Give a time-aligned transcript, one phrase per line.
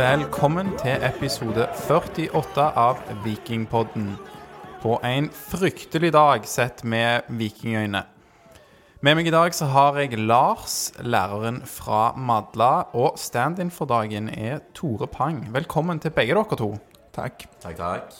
[0.00, 4.14] Velkommen til episode 48 av Vikingpodden.
[4.80, 8.00] På en fryktelig dag sett med vikingøyne.
[9.04, 14.32] Med meg i dag så har jeg Lars, læreren fra Madla, og stand-in for dagen
[14.32, 15.42] er Tore Pang.
[15.52, 16.70] Velkommen til begge dere to.
[17.12, 17.44] Takk.
[17.60, 18.16] Takk, takk.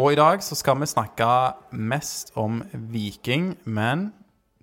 [0.00, 1.28] Og i dag så skal vi snakke
[1.76, 4.14] mest om viking, men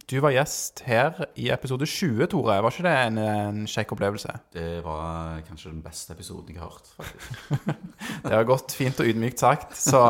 [0.10, 2.58] du var gjest her i episode 20, Tore.
[2.64, 4.34] Var ikke det en, en kjekk opplevelse?
[4.54, 6.90] Det var kanskje den beste episoden jeg har hørt.
[6.98, 7.80] faktisk.
[8.24, 9.76] Det har gått fint og ydmykt sagt.
[9.80, 10.02] Så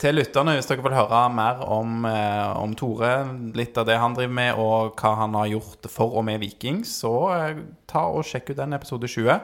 [0.00, 3.12] til lytterne, hvis dere vil høre mer om, eh, om Tore,
[3.56, 6.82] litt av det han driver med, og hva han har gjort for og med Viking,
[6.88, 9.36] så eh, ta og sjekk ut den episode 20.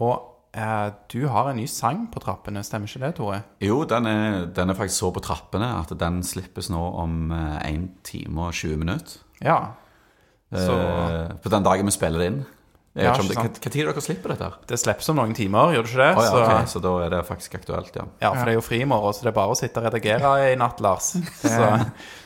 [0.00, 0.14] Og
[0.56, 3.42] eh, du har en ny sang på trappene, stemmer ikke det, Tore?
[3.64, 7.60] Jo, den er, den er faktisk så på trappene at den slippes nå om eh,
[7.74, 9.20] 1 time og 20 minutter.
[9.44, 9.58] Ja.
[10.54, 12.44] Så Eh, på den dagen vi spiller det inn.
[12.94, 14.44] Jeg Ja, vet ikke om det, hva, hva tid dere slipper dette?
[14.46, 14.58] her?
[14.70, 16.10] det slippes om noen timer, gjør det ikke det?
[16.14, 18.04] Oh, ja, så, ok, så da er det faktisk aktuelt, ja.
[18.22, 19.88] Ja, for det er jo fri i morgen, så det er bare å sitte og
[19.88, 21.08] redigere i natt, Lars.
[21.42, 21.70] Så,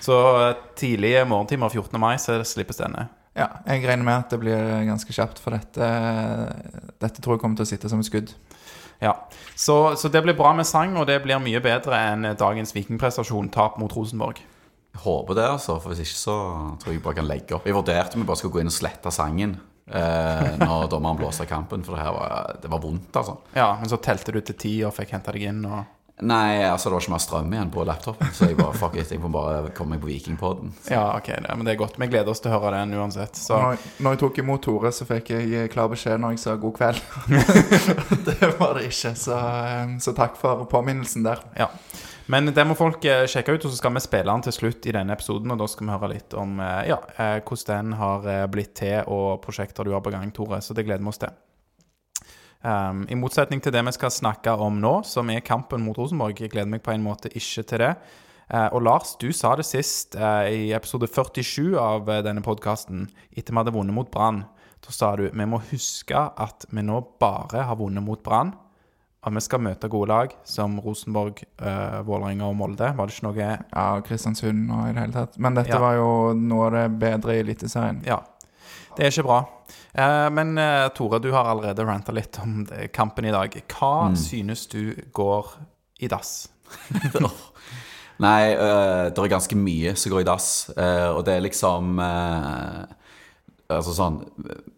[0.04, 0.18] så
[0.76, 1.96] tidlige morgentimer 14.
[2.02, 3.06] mai så slippes denne.
[3.38, 5.88] Ja, jeg regner med at det blir ganske kjapt, for dette,
[7.00, 8.34] dette tror jeg kommer til å sitte som et skudd.
[9.00, 9.14] Ja,
[9.56, 13.48] så, så det blir bra med sang, og det blir mye bedre enn dagens vikingprestasjon,
[13.54, 14.40] tap mot Rosenborg.
[14.98, 15.78] Jeg håper det, altså.
[15.78, 16.38] For hvis ikke så
[16.82, 17.66] tror jeg bare kan legge opp.
[17.68, 19.54] Jeg vurderte om jeg bare skulle gå inn og slette sangen
[19.86, 23.38] eh, når dommeren blåste kampen, for det her var, det var vondt, altså.
[23.54, 25.86] Ja, men så telte du til ti og fikk henta deg inn, og
[26.18, 29.12] Nei, altså det var ikke mer strøm igjen på laptopen, så jeg bare fuck it,
[29.14, 30.72] jeg må bare komme meg på Vikingpodden.
[30.90, 31.94] Ja, ok, det, men det er godt.
[31.94, 33.38] Vi gleder oss til å høre den uansett.
[33.38, 36.56] Så Når, når jeg tok imot Tore, så fikk jeg klar beskjed når jeg sa
[36.58, 36.98] god kveld.
[38.26, 41.46] det var det ikke, så, eh, så takk for påminnelsen der.
[41.54, 41.70] ja.
[42.28, 44.86] Men det må folk eh, sjekke ut, og så skal vi spille den til slutt
[44.88, 45.52] i denne episoden.
[45.54, 49.00] Og da skal vi høre litt om eh, ja, eh, hvordan den har blitt til,
[49.08, 50.60] og prosjekter du har på gang, Tore.
[50.64, 51.32] Så det gleder vi oss til.
[52.58, 56.40] Um, I motsetning til det vi skal snakke om nå, som er kampen mot Rosenborg.
[56.42, 57.92] Jeg gleder meg på en måte ikke til det.
[58.48, 63.06] Uh, og Lars, du sa det sist uh, i episode 47 av uh, denne podkasten,
[63.36, 64.42] etter vi hadde vunnet mot Brann.
[64.84, 68.52] Da sa du vi må huske at vi nå bare har vunnet mot Brann.
[69.26, 72.92] At vi skal møte gode lag som Rosenborg, uh, Vålerenga og Molde.
[72.94, 75.38] Var det ikke noe Ja, Kristiansund og i det hele tatt.
[75.42, 75.80] Men dette Ja.
[75.82, 78.04] var jo noe av det bedre i Eliteserien.
[78.06, 78.20] Ja.
[78.96, 79.40] Det er ikke bra.
[79.98, 83.50] Uh, men uh, Tore, du har allerede ranta litt om det, kampen i dag.
[83.74, 85.50] Hva synes du går
[86.00, 86.48] i dass?
[88.18, 92.00] Nei, uh, det er ganske mye som går i dass, og det er liksom
[93.68, 94.22] Altså sånn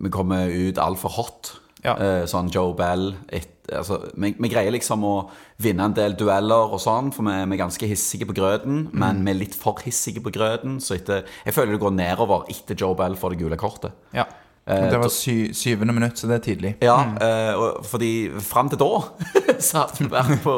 [0.03, 1.53] Vi kommer ut altfor hot.
[1.85, 1.95] Ja.
[1.97, 5.15] Eh, sånn Joe Bell et, altså, vi, vi greier liksom å
[5.63, 8.89] vinne en del dueller og sånn, for vi, vi er ganske hissige på grøten.
[8.93, 12.49] Men vi er litt for hissige på grøten, så etter, jeg føler det går nedover
[12.53, 13.97] etter Joe Bell får det gule kortet.
[14.17, 14.29] Ja.
[14.71, 16.75] Eh, Det var sy syvende minutt, så det er tidlig.
[16.81, 17.85] ja, mm.
[17.85, 18.91] fordi fram til da
[19.67, 20.55] så hadde vi vært på,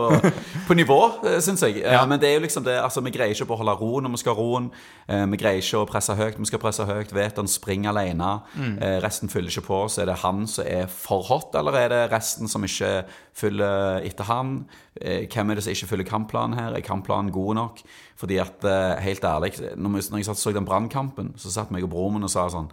[0.68, 1.00] på nivå,
[1.40, 1.80] syns jeg.
[1.82, 2.04] Eh, Ja.
[2.06, 4.22] Men det er jo liksom det, altså vi greier ikke å beholde roen når vi
[4.22, 4.70] skal ha roen.
[5.08, 7.12] Eh, vi greier ikke å presse høyt, vi skal presse høyt.
[7.14, 8.32] Veton springer alene.
[8.56, 8.78] Mm.
[9.02, 9.78] resten fyller ikke på.
[9.90, 13.02] Så er det han som er for hot, eller er det resten som ikke
[13.36, 14.64] fyller etter han?
[15.00, 16.74] Eh, hvem er det som ikke fyller kampplanen her?
[16.76, 17.82] Er kampplanen god nok?
[18.20, 22.14] Fordi at, eh, helt ærlig, når, jeg så den brannkampen, så satt meg og broren
[22.14, 22.70] min og sa sånn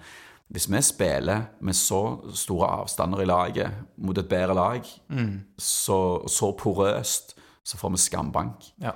[0.50, 4.82] hvis vi spiller med så store avstander i laget mot et bedre lag,
[5.58, 8.74] så, så porøst, så får vi skambank.
[8.82, 8.92] ja.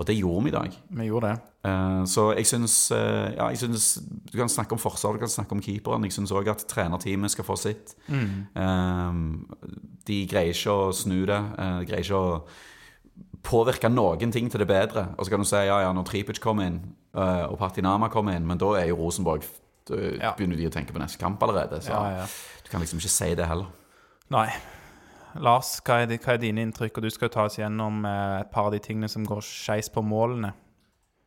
[0.00, 0.76] Og det gjorde vi i dag.
[0.88, 1.40] Vi gjorde det.
[1.68, 3.98] Uh, så jeg syns uh, Ja, jeg syns
[4.32, 6.04] Du kan snakke om forsvar, du kan snakke om keeperen.
[6.08, 7.92] Jeg syns òg at trenerteamet skal få sitt.
[8.08, 9.12] Eh,
[10.08, 11.36] de greier ikke å snu det.
[11.58, 12.40] eh, de greier ikke å
[13.44, 15.10] påvirke noen ting til det bedre.
[15.18, 16.80] Og så kan du si ja, ja, når Tripic kom inn,
[17.14, 19.44] eh, og Patinama kom inn, men da er jo Rosenborg
[19.88, 20.34] Da Ja.
[20.38, 21.80] begynner de å tenke på neste kamp allerede.
[21.82, 22.26] Så Ja, ja.
[22.64, 23.66] du kan liksom ikke si det heller.
[24.30, 24.48] Nei.
[25.40, 26.98] Lars, hva er, hva er dine inntrykk?
[26.98, 29.40] Og du skal jo ta oss gjennom eh, et par av de tingene som går
[29.40, 30.52] skeis på målene.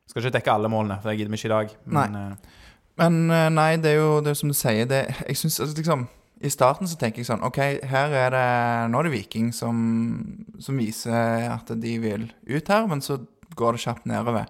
[0.08, 1.74] Skal ikke dekke alle målene, for det gidder vi ikke i dag.
[1.86, 2.36] Men nei.
[2.98, 5.76] Men eh, nei, det er jo det er som du sier det, Jeg synes, altså,
[5.76, 6.08] liksom
[6.46, 7.58] I starten så tenker jeg sånn OK,
[7.90, 12.88] her er det Nå er det Viking som, som viser at de vil ut her,
[12.88, 13.18] men så
[13.56, 14.46] går det kjapt nedover.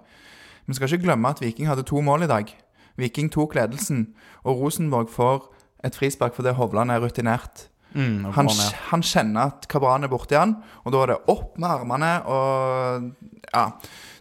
[0.68, 2.54] Vi skal ikke glemme at Viking hadde to mål i dag.
[2.98, 4.08] Viking tok ledelsen,
[4.46, 5.50] og Rosenborg får
[5.84, 7.68] et frispark fordi Hovland er rutinert.
[7.94, 8.48] mm, Han,
[8.92, 10.56] han kjenner at Kabran er borti han,
[10.86, 13.12] og da er det opp med armene og
[13.54, 13.72] Ja.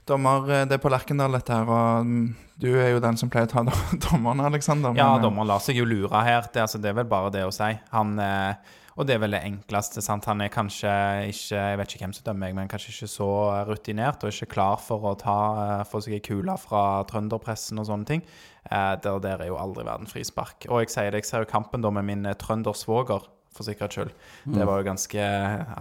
[0.07, 3.31] Dommer, eh, det er på Lerkendal, dette her, og mm, du er jo den som
[3.33, 4.93] pleier å ta dom- dommerne, Aleksander.
[4.99, 6.43] Ja, eh, dommeren lar seg jo lure her.
[6.53, 7.71] Det, altså, det er vel bare det å si.
[7.95, 8.55] Han, eh,
[8.95, 10.03] og det er vel det enkleste.
[10.05, 10.27] sant?
[10.31, 10.91] Han er kanskje
[11.33, 13.29] ikke Jeg vet ikke hvem som dømmer, jeg, men kanskje ikke så
[13.69, 17.89] rutinert og ikke klar for å ta, eh, få seg ei kule fra trønderpressen og
[17.91, 18.23] sånne ting.
[18.71, 20.69] Eh, der, der er jo aldri verden frispark.
[20.71, 23.99] Og jeg sier det, jeg ser jo kampen da med min eh, trøndersvoger for sikkerhets
[23.99, 24.15] skyld.
[24.51, 25.27] Det var jo ganske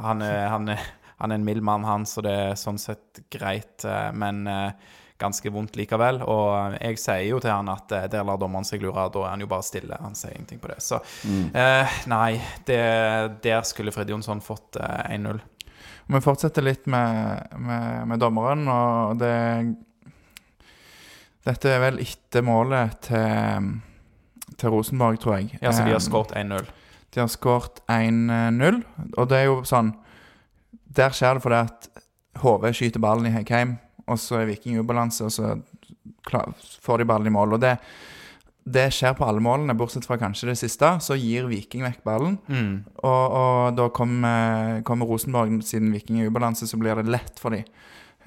[0.06, 0.83] Han er, han er,
[1.21, 4.92] han er en mild mann, han, så det er sånn sett greit, eh, men eh,
[5.21, 6.21] ganske vondt likevel.
[6.25, 9.33] Og jeg sier jo til han at eh, der lar dommeren seg lure, da er
[9.36, 9.98] han jo bare stille.
[10.01, 10.80] Han sier ingenting på det.
[10.83, 11.00] Så
[11.30, 12.36] eh, nei,
[12.68, 12.81] det,
[13.45, 15.42] der skulle Fred Jonsson fått eh, 1-0.
[16.13, 19.33] Vi fortsetter litt med, med, med dommeren, og det
[21.44, 23.66] Dette er vel etter målet til,
[24.56, 25.57] til Rosenborg, tror jeg.
[25.59, 26.69] Ja, så de har Eh, skåret 1-0.
[27.13, 28.80] De har skåret 1-0,
[29.18, 29.92] og det er jo sånn
[30.94, 31.89] Der skjer det fordi at
[32.44, 33.75] HV skyter ballen i Heikheim,
[34.07, 35.53] og så er Viking i ubalanse, og så
[36.27, 36.51] klar,
[36.83, 37.55] får de ballen i mål.
[37.57, 37.77] Og det,
[38.63, 40.89] det skjer på alle målene, bortsett fra kanskje det siste.
[41.03, 42.83] Så gir Viking vekk ballen, Mm.
[43.03, 47.39] og, og da kommer, kommer Rosenborg, siden Viking er i ubalanse, så blir det lett
[47.39, 47.63] for dem.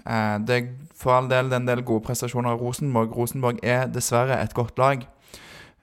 [0.05, 3.13] Eh, det er for all del en del gode prestasjoner av Rosenborg.
[3.17, 5.07] Rosenborg er dessverre et godt lag.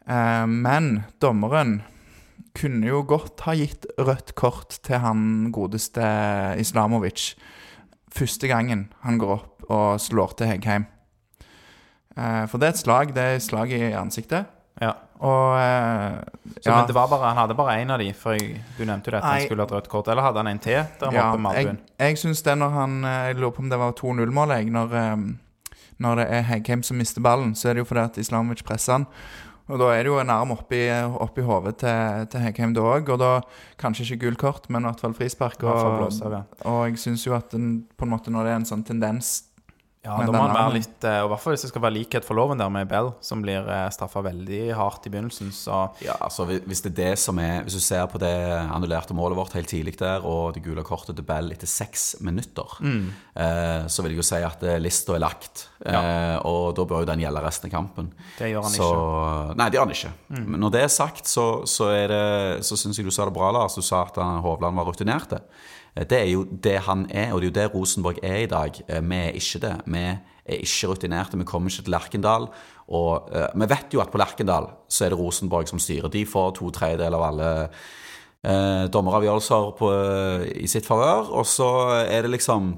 [0.10, 1.82] Eh, men dommeren
[2.54, 6.04] kunne jo godt ha gitt rødt kort til han godeste
[6.62, 7.32] Islamovic
[8.14, 10.86] første gangen han går opp og slår til Heggheim.
[12.18, 13.16] Eh, for det er et slag.
[13.16, 14.50] Det er et slag i ansiktet.
[14.82, 14.94] Ja.
[15.24, 16.20] Og eh,
[16.60, 18.84] Så, ja, Men det var bare, han hadde bare én av de, for jeg, du
[18.84, 19.46] nevnte jo det at han Nei.
[19.46, 20.10] skulle ha rødt kort.
[20.12, 23.40] Eller hadde han en til der ja, jeg, jeg syns det når han eh, Jeg
[23.40, 24.74] lurer på om det var 2-0-målet.
[24.74, 28.20] Når, eh, når det er Heggheim som mister ballen, så er det jo fordi at
[28.20, 29.08] Islamovic presser han.
[29.72, 30.82] Og da er det jo en arm oppi,
[31.24, 33.14] oppi hodet til, til Heggheim da òg.
[33.16, 33.32] Og da
[33.80, 35.64] kanskje ikke gult kort, men i hvert fall frispark.
[35.64, 36.44] Og, ja.
[36.68, 39.38] og jeg syns jo at den, på en måte når det er en sånn tendens
[40.04, 41.84] Ja, Men da må han være litt eh, Og i hvert fall hvis det skal
[41.86, 45.54] være likhet for loven der med Bell, som blir uh, straffa veldig hardt i begynnelsen,
[45.56, 48.34] så Ja, altså hvis- det er det som er Hvis du ser på det
[48.68, 52.68] annullerte målet vårt helt tidlig der, og det gule kortet til Bell etter seks minutter,
[52.84, 55.68] eh, så vil jeg jo si at eh, lista er lagt.
[55.86, 58.12] Eh, og da bør jo den gjelde resten av kampen.
[58.38, 58.90] Det gjør han så,
[59.56, 60.14] Nei, det gjør han ikke.
[60.50, 63.36] Men når det er sagt, så, så, er det, så syns jeg du sa det
[63.36, 63.76] bra, Lars.
[63.80, 65.40] Du sa at Hovland var rutinerte.
[65.96, 68.46] Eh, Det er jo det han er, og det er jo det Rosenborg er i
[68.46, 68.72] dag.
[68.88, 69.82] Eh, Vi er ikke det.
[69.86, 71.38] Vi er ikke rutinerte.
[71.38, 72.48] Vi kommer ikke til Lerkendal.
[72.88, 76.10] Og uh, vi vet jo at på Lerkendal så er det Rosenborg som styrer.
[76.10, 79.92] De får to tredjedeler av alle uh, dommeravgjørelser på,
[80.56, 81.32] i sitt favør.
[81.32, 81.70] Og så
[82.04, 82.76] er det liksom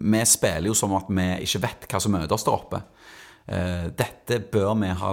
[0.00, 2.80] Vi spiller jo som at vi ikke vet hva som møter oss der oppe.
[3.94, 5.12] Dette bør vi ha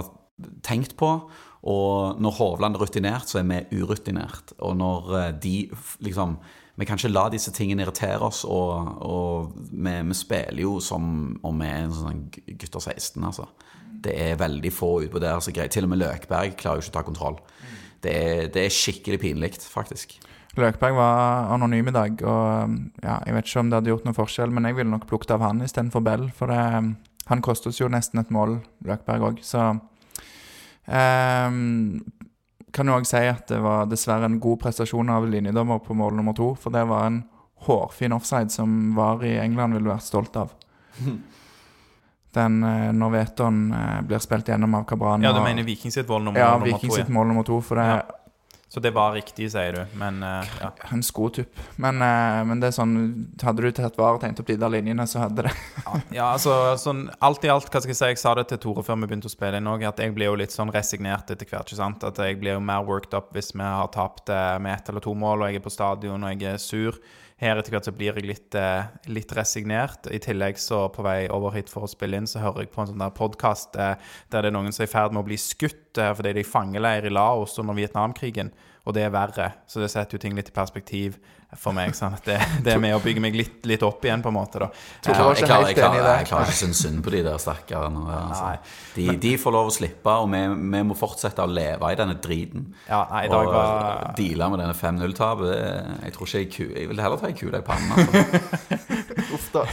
[0.62, 1.30] tenkt på.
[1.66, 4.54] Og når Hovland er rutinert, så er vi urutinert.
[4.62, 5.56] Og når eh, de
[6.06, 6.38] liksom
[6.76, 11.06] Vi kan ikke la disse tingene irritere oss, og, og vi, vi spiller jo som
[11.40, 13.46] om vi er en sånn gutter 16, altså.
[14.04, 15.72] Det er veldig få utpå der som greier.
[15.72, 17.40] Til og med Løkberg klarer jo ikke å ta kontroll.
[18.04, 20.18] Det er, det er skikkelig pinlig, faktisk.
[20.60, 24.20] Løkberg var anonym i dag, og ja, jeg vet ikke om det hadde gjort noen
[24.20, 26.60] forskjell, men jeg ville nok plukket av han istedenfor Bell, for det,
[27.32, 29.70] han kostet oss jo nesten et mål, Løkberg òg, så
[30.86, 32.02] ehm,
[32.72, 36.18] Kan jo òg si at det var dessverre en god prestasjon av linjedommer på mål
[36.18, 37.22] nummer to, for det var en
[37.64, 40.52] hårfin offside som VAR i England ville vært stolt av.
[42.36, 45.24] Den uh, når Veton uh, blir spilt gjennom av Cabran.
[45.24, 47.80] Ja, du mener Viking sitt mål nummer, ja, nummer Viking sitt mål nummer to, for
[47.80, 48.02] det Ja.
[48.68, 49.82] Så det var riktig, sier du.
[49.98, 50.72] Men uh, ja.
[50.92, 51.60] En skotupp.
[51.78, 52.96] Men, uh, men det er sånn
[53.38, 55.52] Hadde du tatt vare og tegnet opp de der linjene, så hadde det
[56.16, 58.82] ja, altså sånn alt i alt, hva skal jeg si, jeg sa det til Tore
[58.86, 61.46] før vi begynte å spille inn òg, at jeg blir jo litt sånn resignert etter
[61.46, 61.68] hvert.
[61.68, 62.06] ikke sant?
[62.06, 65.04] At jeg blir jo mer worked up hvis vi har tapt uh, med ett eller
[65.04, 66.98] to mål, og jeg er på stadion og jeg er sur.
[67.36, 70.06] Her etter hvert så blir jeg litt, eh, litt resignert.
[70.08, 72.80] I tillegg så på vei over hit for å spille inn, så hører jeg på
[72.80, 73.98] en sånn der podkast eh,
[74.32, 76.40] der det er noen som er i ferd med å bli skutt eh, fordi de
[76.40, 78.54] er i fangeleir i Laos under Vietnamkrigen.
[78.86, 79.50] Og det er verre.
[79.68, 81.18] Så det setter jo ting litt i perspektiv
[81.54, 81.94] for meg.
[81.96, 82.36] Sånn at det,
[82.66, 84.60] det er med å bygge meg litt, litt opp igjen, på en måte.
[84.64, 84.68] da.
[85.06, 88.02] Jeg jeg klarer, jeg klarer, ikke å synes synd på de der stakkarene.
[88.16, 88.74] Altså.
[88.96, 90.42] De, de får lov å slippe, og vi,
[90.74, 92.68] vi må fortsette å leve i denne driten.
[92.88, 95.54] Ja, nei, i dag og var deale med denne 5-0-tapet.
[96.06, 98.94] Jeg tror ikke jeg, jeg vil heller ta ei kule i pannen.
[99.34, 99.64] Uff da.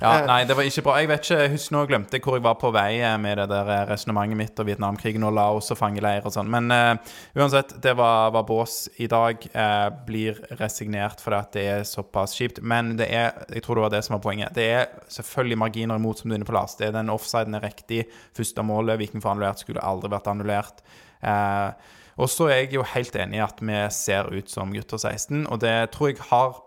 [0.00, 0.96] Ja, nei, det var ikke bra.
[1.00, 3.38] Jeg vet ikke, jeg husker nå glemte jeg hvor jeg var på vei eh, med
[3.40, 6.50] det der eh, resonnementet mitt og Vietnamkrigen og Laos og fangeleir og sånn.
[6.52, 9.42] Men uh, uansett, det var, var bås i dag.
[9.54, 12.60] Uh, blir resignert fordi at det er såpass kjipt.
[12.62, 14.54] Men det er, jeg tror det var det som var poenget.
[14.56, 14.86] Det er
[15.16, 16.76] selvfølgelig marginer imot, som du er inne på, Lars.
[16.78, 18.04] Det er den offsiden er riktig.
[18.36, 20.84] Første målet Viking får annullert, skulle aldri vært annullert.
[21.24, 21.72] Uh,
[22.20, 25.48] og så er jeg jo helt enig i at vi ser ut som gutter 16,
[25.50, 26.60] og det tror jeg har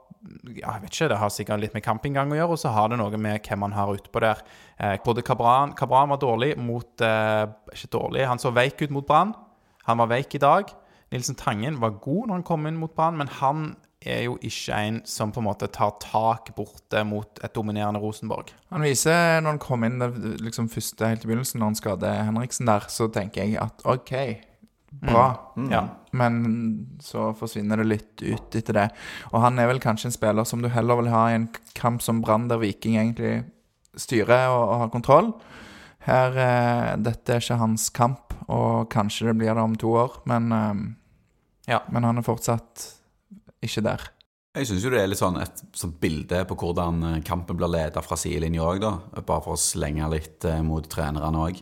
[0.57, 2.89] ja, jeg vet ikke, Det har sikkert litt med campinggang å gjøre, og så har
[2.91, 4.43] det noe med hvem man har utpå der.
[4.77, 9.07] Eh, både Kabran, Kabran var dårlig mot eh, Ikke dårlig, han så veik ut mot
[9.07, 9.35] Brann.
[9.87, 10.71] Han var veik i dag.
[11.13, 13.69] Nilsen Tangen var god når han kom inn mot Brann, men han
[14.07, 18.51] er jo ikke en som på en måte tar tak borte mot et dominerende Rosenborg.
[18.69, 20.11] Han viser, når han kom inn det,
[20.43, 24.13] liksom første helt i begynnelsen, når han skader Henriksen der, så tenker jeg at OK,
[24.91, 25.25] bra.
[25.71, 25.83] Ja.
[26.17, 26.37] Men
[27.03, 28.87] så forsvinner det litt ut etter det.
[29.33, 32.01] Og han er vel kanskje en spiller som du heller vil ha i en kamp
[32.01, 33.43] som Brann, der Viking egentlig
[33.97, 35.31] styrer og, og har kontroll.
[36.07, 40.21] Her, eh, Dette er ikke hans kamp, og kanskje det blir det om to år,
[40.29, 40.85] men, eh,
[41.73, 41.81] Ja.
[41.91, 42.93] men han er fortsatt
[43.61, 44.05] ikke der.
[44.55, 47.69] Jeg syns jo det er litt sånn et sånt bilde på hvordan eh, kampen blir
[47.69, 48.91] ledet fra sidelinja òg, da.
[49.21, 51.59] Bare for å slenge litt eh, mot trenerne òg.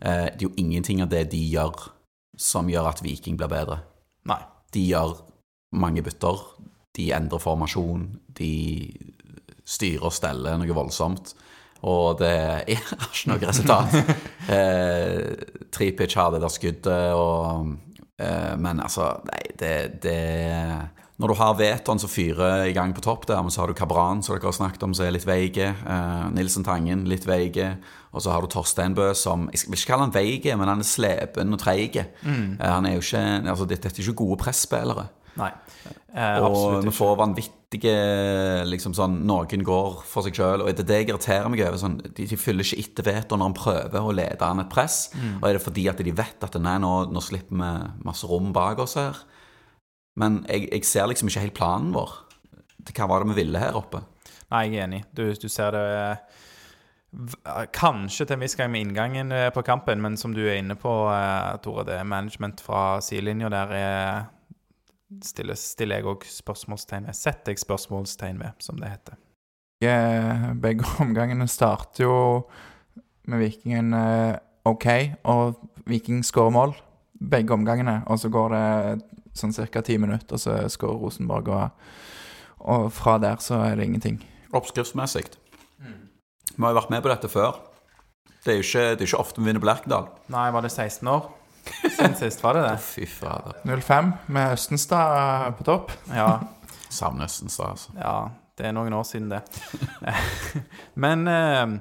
[0.00, 1.88] Eh, det er jo ingenting av det de gjør
[2.38, 3.82] som gjør at Viking blir bedre.
[4.30, 4.40] Nei.
[4.74, 5.16] De gjør
[5.80, 6.42] mange bytter.
[6.96, 8.06] De endrer formasjon.
[8.38, 8.52] De
[9.68, 11.34] styrer og steller noe voldsomt.
[11.86, 13.98] Og det er ikke noe resultat.
[14.54, 15.18] eh,
[15.74, 17.74] Tripic har det der skuddet, og
[18.18, 20.18] eh, Men altså, nei, det, det
[21.18, 23.78] Når du har Veton som fyrer i gang på topp der, men så har du
[23.78, 25.70] Kabran, som dere har snakket om, som er litt veige.
[25.74, 27.76] Eh, Nilsen Tangen, litt veige.
[28.12, 30.80] Og så har du Torstein Bø, som Jeg vil ikke kalle han veige, men han
[30.80, 31.98] er slepen og treig.
[32.24, 32.56] Mm.
[32.60, 35.08] han er jo ikke Altså, dette er ikke gode presspillere.
[35.38, 35.50] Nei.
[36.16, 37.92] Eh, Og vi får vanvittige
[38.66, 41.78] liksom sånn, Noen går for seg sjøl, og det er det jeg irriterer meg over.
[41.78, 45.10] Sånn, de, de fyller ikke etter veto når han prøver å lede an et press.
[45.14, 45.36] Mm.
[45.42, 47.72] Og er det fordi at de vet at nei, nå, nå slipper vi
[48.08, 49.20] masse rom bak oss her?
[50.18, 52.16] Men jeg, jeg ser liksom ikke helt planen vår.
[52.88, 54.00] Hva var det vi ville her oppe?
[54.50, 55.02] Nei, jeg er enig.
[55.14, 56.44] Du, du ser det eh,
[57.72, 60.76] Kanskje til en viss gang med inngangen eh, på kampen, men som du er inne
[60.76, 64.26] på, eh, Tore, det er management fra sidelinja der er
[65.24, 67.16] stiller, stiller jeg òg spørsmålstegn ved.
[67.16, 69.16] Setter jeg spørsmålstegn ved, som det heter.
[69.80, 72.18] Eh, Begge omgangene starter jo
[73.28, 74.36] med Vikingen eh,
[74.68, 74.86] OK,
[75.24, 75.56] og
[75.88, 76.76] Viking skårer mål.
[77.18, 78.02] Begge omgangene.
[78.06, 78.66] Og så går det
[79.38, 79.82] sånn ca.
[79.82, 81.92] ti minutter, og så skårer Rosenborg, og,
[82.68, 84.20] og fra der så er det ingenting.
[84.52, 85.30] Oppskriftsmessig.
[86.58, 87.58] Vi har jo vært med på dette før.
[88.42, 90.08] Det er jo ikke, det er ikke ofte vi vinner på Lerkendal.
[90.34, 91.28] Nei, var det 16 år
[91.68, 92.42] siden sist?
[92.42, 92.74] Var det det?
[92.82, 93.60] Fy fader.
[93.68, 95.94] 0-5 med Østenstad på topp.
[96.10, 96.40] Ja.
[96.90, 97.94] Savner Østenstad, altså.
[97.94, 98.16] Ja,
[98.58, 99.42] det er noen år siden det.
[101.06, 101.78] Men eh,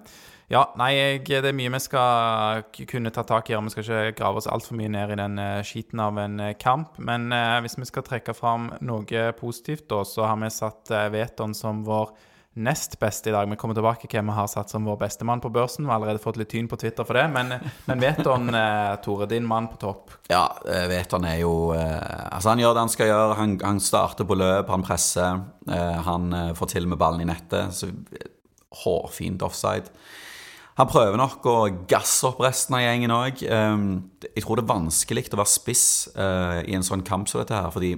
[0.53, 3.65] ja, nei, jeg, det er mye vi skal kunne ta tak i her.
[3.65, 6.55] Vi skal ikke grave oss altfor mye ned i den eh, skiten av en eh,
[6.59, 6.95] kamp.
[7.03, 11.57] Men eh, hvis vi skal trekke fram noe positivt, da, så har vi satt Veton
[11.57, 12.13] som vår
[12.57, 13.49] nest beste i dag.
[13.49, 15.85] Vi kommer tilbake til hvem vi har satt som vår bestemann på børsen.
[15.85, 17.27] Vi har allerede fått litt tyn på Twitter for det.
[17.33, 17.53] Men,
[17.85, 20.15] men Veton, eh, Tore, din mann på topp.
[20.31, 20.47] Ja,
[20.89, 23.37] Veton er jo eh, Altså, han gjør det han skal gjøre.
[23.41, 25.43] Han, han starter på løp, han presser.
[25.69, 27.77] eh, han får til med ballen i nettet.
[27.77, 27.91] Så
[28.83, 29.93] hårfint offside.
[30.77, 31.55] Han prøver nok å
[31.89, 33.39] gasse opp resten av gjengen òg.
[33.41, 37.71] jeg tror det er vanskelig å være spiss i en sånn kamp som dette her,
[37.73, 37.95] fordi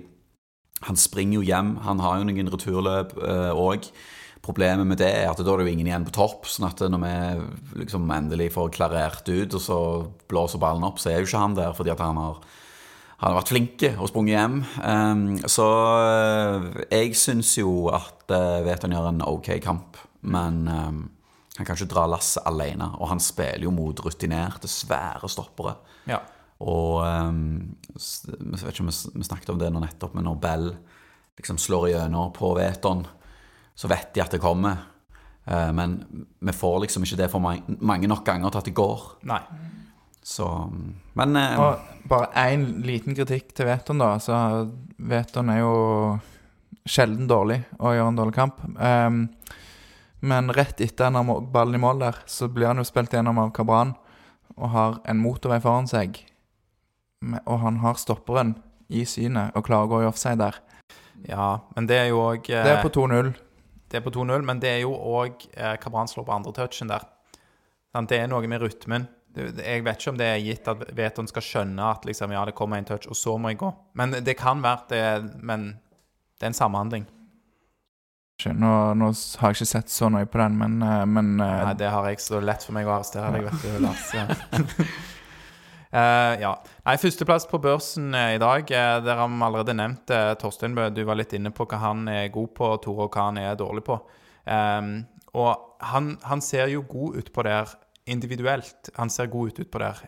[0.87, 1.73] han springer jo hjem.
[1.83, 3.89] Han har jo noen returløp òg.
[4.49, 6.47] Problemet med det er at da er det jo ingen igjen på topp.
[6.49, 9.79] sånn at når vi liksom endelig får klarert ut, og så
[10.31, 12.41] blåser ballen opp, så er jo ikke han der fordi at han har
[13.19, 14.59] han har vært flink og sprunget hjem.
[14.79, 21.01] Um, så uh, jeg syns jo at uh, Veton gjør en ok kamp, men um,
[21.57, 22.87] han kan ikke dra lasset alene.
[22.95, 25.75] Og han spiller jo mot rutinerte, svære stoppere.
[26.07, 26.21] Ja.
[26.63, 27.41] Og um,
[27.91, 30.69] jeg vet ikke om vi snakket om det nå nettopp, men når Bell
[31.39, 33.03] liksom slår igjennom på Veton,
[33.79, 34.81] så vet de at det kommer.
[35.47, 35.99] Eh, men
[36.39, 39.05] vi får liksom ikke det for mange, mange nok ganger til at det går.
[39.29, 39.41] Nei.
[40.29, 40.45] Så
[41.15, 44.17] Men eh, Og bare én liten kritikk til Veton, da.
[44.19, 44.35] Så
[44.97, 46.19] Veton er jo
[46.89, 48.61] sjelden dårlig og gjør en dårlig kamp.
[48.81, 49.27] Ehm,
[50.19, 53.39] men rett etter han har ballen i mål der, så blir han jo spilt gjennom
[53.39, 53.93] av Kabran
[54.57, 56.19] og har en motorvei foran seg.
[57.45, 58.57] Og han har stopperen
[58.89, 60.57] i synet og klarer å gå i offside der.
[61.27, 63.33] Ja, men det er jo òg Det er på 2-0.
[63.89, 66.91] Det er på 2-0, men det er jo òg eh, Kabran slår på andre touchen
[66.91, 67.07] der.
[68.05, 69.07] Det er noe med rytmen.
[69.33, 72.55] Jeg vet ikke om det er gitt at Veton skal skjønne at liksom, ja, det
[72.57, 73.69] kommer en touch, og så må jeg gå.
[73.97, 75.05] Men det kan være det,
[75.41, 75.71] men
[76.37, 77.07] det er en samhandling.
[78.39, 79.09] Nå, nå
[79.41, 82.05] har jeg ikke sett så nøye på den, men, eh, men eh, Nei, det har
[82.07, 84.13] jeg så lett for meg å arrestere deg, vet du, Lars.
[85.89, 86.51] Eh, ja.
[86.85, 88.69] Nei, førsteplass på børsen uh, i dag.
[88.69, 90.89] Uh, der har allerede nevnt uh, Torstein Bø.
[90.93, 93.57] Du var litt inne på hva han er god på, Tore, og hva han er
[93.57, 93.97] dårlig på.
[94.45, 94.99] Um,
[95.37, 97.73] og han, han ser jo god ut på der
[98.09, 98.91] individuelt.
[98.97, 99.99] Han ser god ut utpå der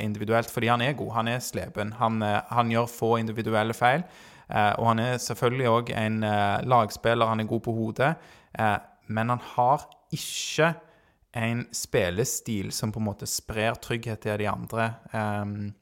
[0.00, 1.10] individuelt fordi han er god.
[1.18, 1.90] Han er slepen.
[1.98, 4.06] Han, han gjør få individuelle feil.
[4.48, 6.16] Og han er selvfølgelig òg en
[6.64, 7.28] lagspiller.
[7.28, 8.14] Han er god på hodet.
[9.12, 10.70] Men han har ikke
[11.36, 14.88] en spillestil som på en måte sprer trygghet til de andre.
[15.12, 15.72] Um,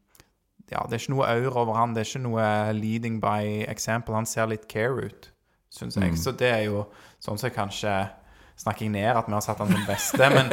[0.69, 1.95] ja, det er ikke noe aur over han.
[1.97, 4.17] Det er ikke noe leading by example.
[4.17, 5.31] Han ser litt care ut,
[5.73, 6.19] syns jeg.
[6.21, 6.85] Så det er jo
[7.25, 7.95] sånn som kanskje
[8.59, 10.29] snakker jeg ned at vi har satt han som beste.
[10.35, 10.51] Men,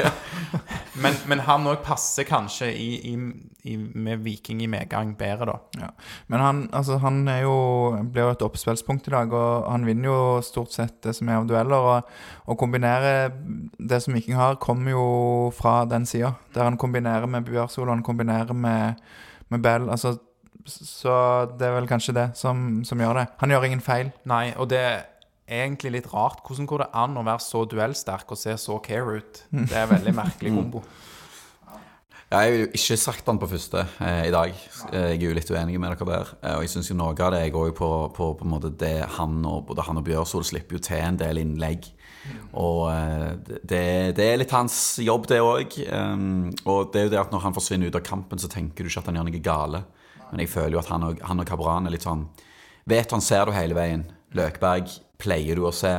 [1.04, 3.14] men, men han òg passer kanskje i, i,
[3.72, 5.82] i, med Viking i medgang bedre, da.
[5.82, 5.90] Ja.
[6.32, 7.56] Men han, altså, han jo,
[8.04, 11.42] blir jo et oppspillspunkt i dag, og han vinner jo stort sett det som er
[11.42, 11.90] av dueller.
[11.96, 12.14] Og,
[12.46, 13.34] og kombinerer
[13.80, 15.10] det som Viking har, kommer jo
[15.58, 16.36] fra den sida.
[16.54, 19.02] Der han kombinerer med Bjørsol, og han kombinerer med,
[19.50, 19.90] med Bell.
[19.90, 20.18] Altså,
[20.66, 21.18] så
[21.58, 23.28] det er vel kanskje det som, som gjør det.
[23.42, 24.14] Han gjør ingen feil.
[24.30, 24.86] Nei, og det
[25.48, 26.42] egentlig litt rart.
[26.46, 29.44] Hvordan går det an å være så duellsterk og se så care ut?
[29.52, 30.82] Det er en veldig merkelig kombo.
[32.26, 34.56] Ja, jeg har jo ikke sagt han på første eh, i dag.
[34.90, 36.32] Eh, Jeg er jo litt uenig med dere der.
[36.42, 38.72] Eh, og jeg syns noe av det jeg går jo på, på, på en måte
[38.82, 41.86] det han og både han og Bjørsol slipper jo til en del innlegg.
[42.58, 43.30] Og eh,
[43.62, 43.84] det,
[44.18, 45.78] det er litt hans jobb, det òg.
[46.66, 48.90] og det er jo det at når han forsvinner ut av kampen, så tenker du
[48.90, 49.84] ikke at han gjør noe gale.
[50.32, 52.26] Men jeg føler jo at han og, han og Kabran er litt sånn
[52.90, 54.04] Vet han ser du hele veien.
[54.38, 54.90] Løkberg
[55.22, 55.98] pleier du å se.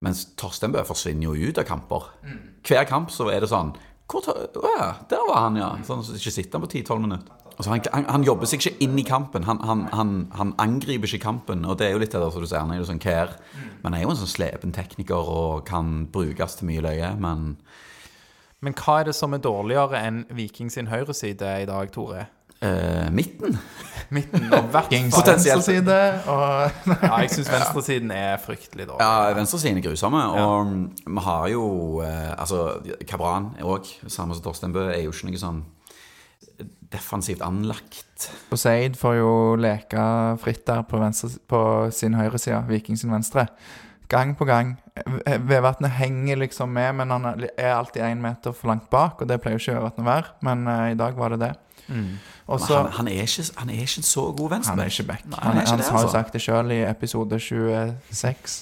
[0.00, 2.08] Mens Torstein Bø forsvinner jo ut av kamper.
[2.66, 3.74] Hver kamp så er det sånn
[4.10, 5.68] hvor ja, Der var han, ja.
[5.86, 7.36] Sånn, så ikke sitter han på 10-12 minutter.
[7.60, 9.44] Altså, han, han, han jobber seg ikke inn i kampen.
[9.46, 11.62] Han, han, han, han angriper ikke kampen.
[11.68, 13.36] Og det er jo litt det der som du sier, han er jo sånn care.
[13.82, 17.12] Men han er jo en sånn slepen tekniker og kan brukes til mye løye.
[17.20, 17.52] Men
[18.64, 22.26] Men hva er det som er dårligere enn Viking sin høyreside i dag, Tore?
[22.62, 23.58] Eh, midten
[24.10, 25.10] Midten og hvert fall.
[25.14, 25.88] Potensielt.
[26.26, 29.04] og Ja, jeg syns venstresiden er fryktelig dårlig.
[29.06, 30.22] Ja, venstresiden er grusomme.
[30.34, 30.72] Og
[31.06, 31.66] vi har jo
[32.02, 35.60] uh, Altså, Kabran òg, samme som Torstein Bø, er jo ikke noe sånn
[36.90, 38.26] defensivt anlagt.
[38.50, 40.02] Og Seid får jo leke
[40.42, 41.62] fritt der på, venstre, på
[41.94, 43.46] sin høyreside, Viking sin venstre.
[44.10, 44.74] Gang på gang.
[45.46, 49.38] Vevatnet henger liksom med, men han er alltid én meter for langt bak, og det
[49.42, 51.52] pleier jo ikke Vevatnet å være, men uh, i dag var det det.
[51.90, 52.18] Mm.
[52.46, 55.24] Også, han, han, er ikke, han er ikke så god Han er ikke back.
[55.26, 56.18] Nei, Han, han ikke han det, har jo altså.
[56.18, 58.58] sagt det sjøl i episode 26.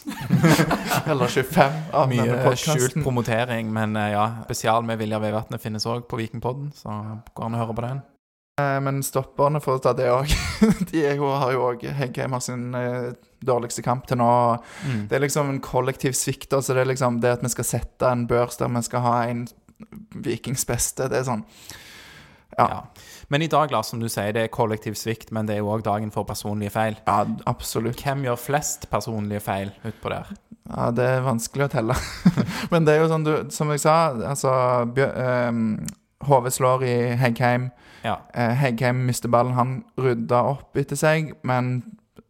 [1.11, 4.27] Eller 25 av denne Mye skjult promotering, men eh, ja.
[4.45, 7.01] Spesial med Vilja Vevatnet finnes òg på Vikingpodden, så
[7.35, 8.05] går an å høre på den.
[8.59, 10.33] Men stopperne, for å ta det òg
[10.91, 13.13] De har jo òg Heggheim har sin eh,
[13.47, 14.29] dårligste kamp til nå.
[15.09, 16.53] Det er liksom en kollektiv svikt.
[16.57, 19.17] Altså det er liksom det at vi skal sette en børs der vi skal ha
[19.31, 19.45] en
[20.25, 21.07] Vikings beste.
[21.13, 21.45] Det er sånn
[22.59, 22.81] Ja, Ja.
[23.31, 25.69] Men i dag, Lars, som du sier, det er kollektiv svikt, men det er jo
[25.75, 26.97] òg dagen for personlige feil.
[27.07, 28.01] ja absolutt.
[28.03, 30.31] Hvem gjør flest personlige feil utpå der?
[30.69, 31.95] Ja, det er vanskelig å telle.
[32.73, 33.95] Men det er jo sånn, du, som jeg sa
[34.33, 34.51] altså,
[34.97, 35.63] Bjø- ehm,
[36.29, 37.69] HV slår i Heggheim.
[38.05, 38.19] Ja.
[38.35, 39.55] Eh, Heggheim mister ballen.
[39.59, 41.83] Han rydda opp etter seg, men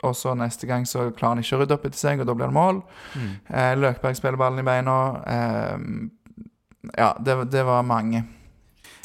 [0.07, 2.51] også neste gang så klarer han ikke å rydde opp etter seg, og da blir
[2.51, 2.83] det mål.
[3.51, 4.97] Eh, Løkberg spiller ballen i beina.
[5.27, 6.11] ehm,
[6.97, 8.23] ja, det, det var mange.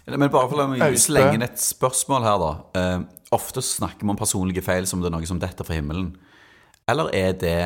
[0.06, 2.52] Men bare for å meg slenge inn et spørsmål her, da.
[2.80, 3.00] Eh,
[3.34, 6.12] ofte snakker man om personlige feil som det er noe som detter fra himmelen.
[6.92, 7.60] Eller er det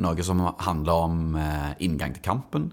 [0.00, 2.70] noe som handler om eh, inngang til kampen?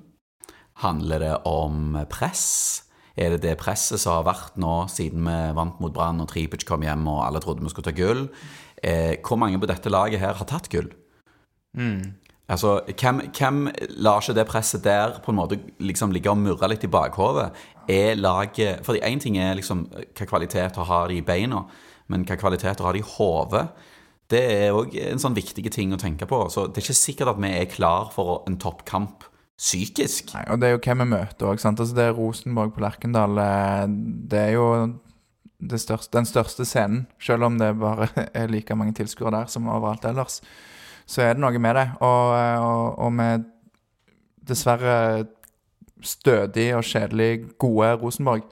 [0.80, 2.86] Handler det om press?
[3.18, 6.66] Er det det presset som har vært nå siden vi vant mot Brann og Tripic
[6.68, 8.28] kom hjem og alle trodde vi skulle ta gull?
[8.84, 10.92] Eh, hvor mange på dette laget her har tatt gull?
[12.50, 13.68] Altså, hvem, hvem
[14.02, 17.52] lar ikke det presset der på en måte liksom ligge og murre litt i bakhodet?
[17.90, 21.64] Er laget Fordi én ting er liksom hva kvaliteter har de i beina,
[22.08, 23.68] men hva kvaliteter har de i hodet?
[24.30, 26.44] Det er òg en sånn viktig ting å tenke på.
[26.54, 29.29] Så det er ikke sikkert at vi er klar for en toppkamp
[29.60, 30.32] psykisk.
[30.36, 31.60] Nei, og det er jo hvem vi møter òg.
[31.60, 33.38] Altså, det er Rosenborg på Lerkendal.
[33.44, 33.88] eh,
[34.32, 34.68] Det er jo
[35.60, 37.08] det største, den største scenen.
[37.20, 40.40] Selv om det bare er like mange tilskuere der som overalt ellers,
[41.10, 41.88] så er det noe med det.
[42.00, 42.32] Og,
[42.64, 43.44] og, og med
[44.48, 45.26] dessverre
[46.02, 48.46] stødig og kjedelig gode Rosenborg,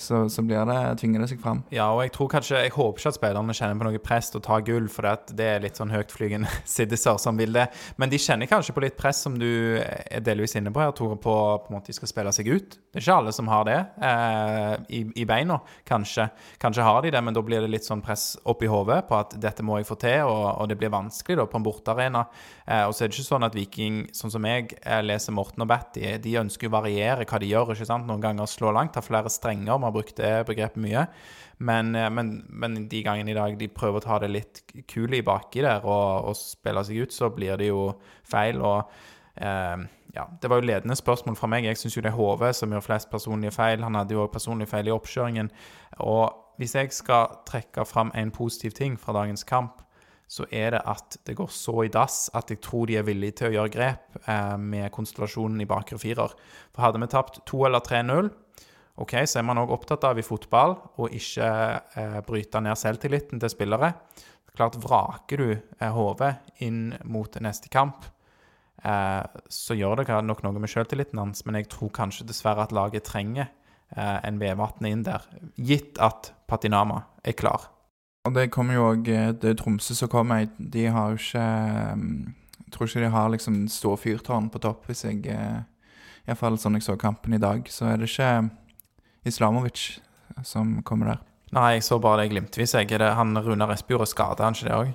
[0.00, 1.62] så, så blir det, tvinger det seg fram.
[1.74, 4.40] Ja, og jeg tror kanskje Jeg håper ikke at spillerne kjenner på noe press til
[4.40, 7.68] å ta gull, for det, er litt sånn høytflygende siddiser som vil det.
[8.00, 11.18] Men de kjenner kanskje på litt press, som du er delvis inne på her, Tore,
[11.20, 12.76] på på en måte de skal spille seg ut.
[12.90, 16.28] Det er ikke alle som har det eh, i, i beina, kanskje.
[16.62, 19.18] Kanskje har de det, men da blir det litt sånn press opp i hodet på
[19.18, 22.24] at dette må jeg få til, og, og det blir vanskelig da på en bortearena.
[22.66, 25.64] Eh, og så er det ikke sånn at Viking, sånn som jeg eh, leser Morten
[25.64, 27.74] og Batty, de ønsker jo å variere hva de gjør.
[27.74, 28.08] ikke sant?
[28.08, 29.78] Noen ganger slå langt, ha flere strenger.
[29.90, 31.06] Har brukt det begrepet mye.
[31.60, 35.20] Men, eh, men, men de gangene i dag de prøver å ta det litt kule
[35.20, 37.90] i baki der og, og spille seg ut, så blir det jo
[38.24, 38.62] feil.
[38.64, 38.88] og
[39.36, 41.68] eh, ja, Det var jo ledende spørsmål fra meg.
[41.68, 43.84] Jeg syns jo det er HV som gjør flest personlige feil.
[43.84, 45.52] Han hadde jo også personlige feil i oppkjøringen.
[46.06, 49.82] Og hvis jeg skal trekke fram en positiv ting fra dagens kamp,
[50.30, 53.40] så er det at det går så i dass at jeg tror de er villige
[53.40, 56.36] til å gjøre grep eh, med konstellasjonen i bakre firer.
[56.70, 58.30] For hadde vi tapt 2 eller 3-0,
[58.96, 61.50] ok, så er man òg opptatt av i fotball å ikke
[62.00, 63.92] eh, bryte ned selvtilliten til spillere.
[64.56, 66.24] Klart vraker du eh, HV
[66.66, 68.04] inn mot neste kamp,
[68.82, 72.74] eh, så gjør det nok noe med selvtilliten hans, men jeg tror kanskje dessverre at
[72.76, 75.26] laget trenger eh, en Vevatn inn der,
[75.56, 77.70] gitt at Patinama er klar.
[78.28, 79.06] Og det kommer jo òg
[79.40, 80.44] Det er Tromsø som kommer.
[80.58, 81.44] De har jo ikke
[81.96, 82.34] mm,
[82.66, 85.62] Jeg tror ikke de har liksom stå fyrtårn på topp, hvis jeg eh,
[86.28, 87.64] Iallfall sånn jeg så kampen i dag.
[87.72, 88.50] Så er det ikke
[89.28, 90.00] Islamovic
[90.46, 91.22] som kommer der.
[91.56, 92.76] Nei, jeg så bare det glimtvis.
[92.78, 92.90] Jeg.
[92.94, 94.92] Er det han Runar Espejord er skada, han ikke det òg?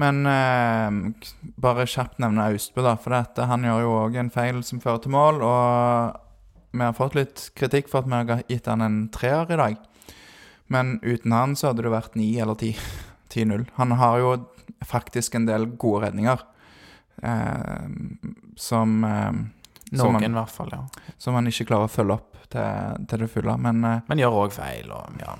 [0.00, 2.94] Men eh, bare kjapt nevne Austbø, da.
[3.00, 5.42] For dette, han gjør jo òg en feil som fører til mål.
[5.44, 9.60] Og vi har fått litt kritikk for at vi har gitt han en treer i
[9.60, 9.80] dag.
[10.72, 12.76] Men uten han så hadde det vært 9 eller 10.
[13.32, 13.66] 10-0.
[13.80, 14.32] Han har jo
[14.84, 16.40] faktisk en del gode redninger.
[17.22, 17.86] Eh,
[18.56, 19.32] som eh,
[19.92, 21.12] Noen, han, i hvert fall, ja.
[21.20, 23.56] Som han ikke klarer å følge opp til, til det fulle.
[23.60, 24.92] Men, eh, men gjør òg feil.
[24.92, 25.38] og ja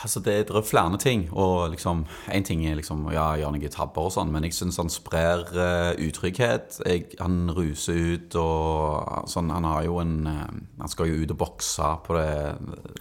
[0.00, 1.28] altså det, det, er flere ting.
[1.32, 4.78] og liksom, En ting er liksom, ja, gjør noen tabber og sånn, men jeg syns
[4.80, 6.80] han sprer uh, utrygghet.
[6.86, 10.46] Jeg, han ruser ut og sånn Han har jo en uh,
[10.80, 12.32] Han skal jo ut og bokse på det,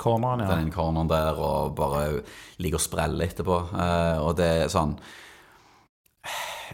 [0.01, 0.51] corneren, ja.
[0.55, 2.21] den corneren der og bare
[2.61, 3.63] ligger og spreller etterpå.
[3.73, 4.97] Uh, og det er sånn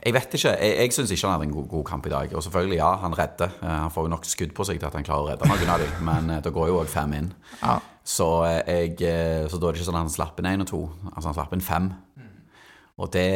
[0.04, 0.54] jeg vet ikke.
[0.56, 2.34] Jeg, jeg syns ikke han hadde en god, god, kamp i dag.
[2.36, 3.54] Og selvfølgelig, ja, han redder.
[3.62, 5.84] han får jo nok skudd på seg til at han klarer å redde noen av
[5.84, 7.32] dem, men da går jo òg fem inn.
[7.62, 7.78] Ja.
[8.08, 10.70] Så, jeg, eh, så da er det ikke sånn at han slapp inn én og
[10.70, 10.84] to.
[11.12, 11.90] Altså han slapp inn fem.
[12.98, 13.28] Og det,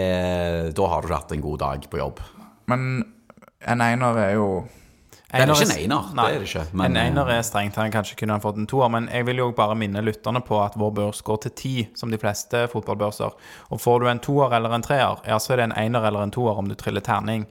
[0.77, 2.21] da har du hatt en god dag på jobb.
[2.71, 3.03] Men
[3.61, 4.47] en einer er jo
[5.31, 6.07] det er ikke en einer.
[6.11, 6.63] Nei, det er det ikke.
[6.75, 7.77] Men, en einer er strengt.
[7.79, 8.89] Han kanskje kunne han fått en toer.
[8.91, 12.11] Men jeg vil jo bare minne lytterne på at vår børs går til ti, som
[12.11, 13.37] de fleste fotballbørser.
[13.71, 16.27] Og får du en toer eller en treer, ja, så er det en einer eller
[16.27, 17.47] en toer om du triller terning.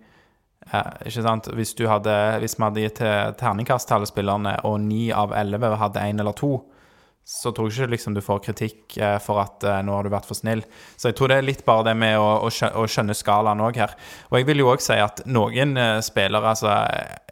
[0.69, 1.49] Eh, ikke sant?
[1.57, 3.01] Hvis, hadde, hvis vi hadde gitt
[3.41, 6.59] terningkast til alle spillerne, og ni av elleve hadde én eller to,
[7.31, 10.11] så tror jeg ikke liksom, du får kritikk eh, for at eh, nå har du
[10.11, 10.65] vært for snill.
[10.99, 13.95] Så jeg tror det er litt bare det med å, å, skjønne, skalaen òg her.
[14.33, 16.75] Og jeg vil jo òg si at noen eh, spillere altså,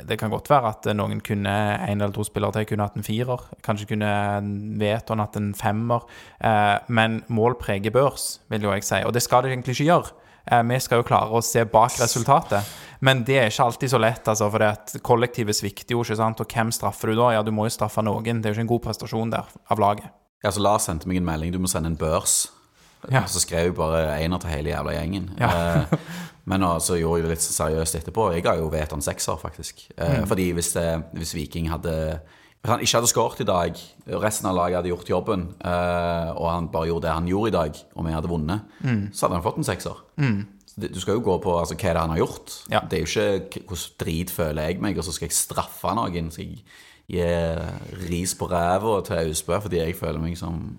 [0.06, 3.08] Det kan godt være at noen kunne en eller to spillere til kunne hatt en
[3.08, 3.42] firer.
[3.66, 4.12] Kanskje kunne
[4.78, 6.06] Veton hatt en femmer.
[6.86, 9.02] Men mål preger børs, vil jo jeg si.
[9.02, 10.14] Og det skal det egentlig ikke gjøre.
[10.68, 12.70] Vi skal jo klare å se bak resultatet.
[13.04, 16.02] Men det er ikke alltid så lett, altså, for det at kollektivet svikter jo.
[16.02, 16.40] ikke sant?
[16.42, 17.32] Og hvem straffer du da?
[17.36, 18.42] Ja, du må jo straffe noen.
[18.42, 20.14] Det er jo ikke en god prestasjon der av laget.
[20.44, 21.52] Ja, så Lars sendte meg en melding.
[21.54, 22.48] Du må sende en børs.
[23.10, 23.24] Ja.
[23.30, 25.30] Så skrev jeg bare einer til hele jævla gjengen.
[25.38, 25.50] Ja.
[25.50, 25.94] eh,
[26.50, 28.32] men så gjorde jeg det litt seriøst etterpå.
[28.34, 29.86] Jeg ga jo Veton sekser, faktisk.
[29.94, 30.28] Eh, mm.
[30.30, 31.94] Fordi hvis, det, hvis, Viking hadde
[32.58, 33.80] Hvis han ikke hadde skåret i dag,
[34.18, 37.54] resten av laget hadde gjort jobben, eh, og han bare gjorde det han gjorde i
[37.54, 39.02] dag, og vi hadde vunnet, mm.
[39.14, 40.00] så hadde han fått en sekser.
[40.18, 40.40] Mm
[40.80, 42.54] du skal jo gå på altså, hva er han har gjort.
[42.70, 42.80] Ja.
[42.90, 46.30] Det er jo ikke hvordan drit føler jeg meg, og så skal jeg straffe noen.
[46.34, 46.62] Skal jeg
[47.08, 47.24] gi
[48.08, 50.78] ris på ræva til Austbø fordi jeg føler meg som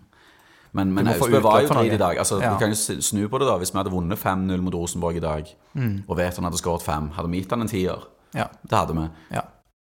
[0.72, 2.20] Men, men Austbø var jo drit i dag.
[2.22, 2.54] Altså, ja.
[2.54, 3.58] Du kan jo snu på det, da.
[3.58, 6.04] Hvis vi hadde vunnet 5-0 mot Rosenborg i dag, mm.
[6.08, 8.06] og han hadde skåret fem, hadde vi gitt han en tier?
[8.36, 8.46] Ja.
[8.62, 9.08] Det hadde vi.
[9.34, 9.42] Ja.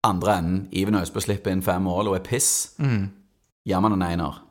[0.03, 2.75] Andre enden, Iven Austbø slipper inn fem mål og er piss.
[2.77, 3.07] Mm.
[3.65, 4.44] Gir man en einer?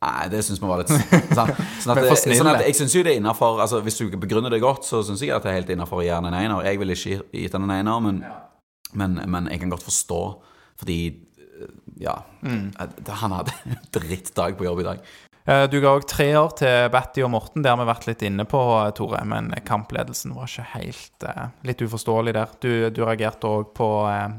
[0.00, 1.02] Nei, det syns vi var litt sånn,
[1.36, 4.62] sånn at, sånn at Jeg syns jo det er innafor altså, Hvis du begrunner det
[4.62, 6.62] godt, så syns jeg at det er helt innafor å gi den en ener.
[6.64, 8.22] Jeg ville ikke gitt den en ener, men,
[8.96, 10.22] men, men, jeg kan godt forstå,
[10.80, 11.00] fordi
[12.00, 12.22] Ja.
[12.40, 12.70] Mm.
[13.20, 15.02] Han hadde en drittdag på jobb i dag.
[15.44, 18.46] Eh, du ga òg treer til Batty og Morten, det har vi vært litt inne
[18.48, 18.60] på,
[18.96, 19.20] Tore.
[19.28, 21.28] Men kampledelsen var ikke helt
[21.68, 22.56] Litt uforståelig der.
[22.64, 24.32] Du, du reagerte òg på uh,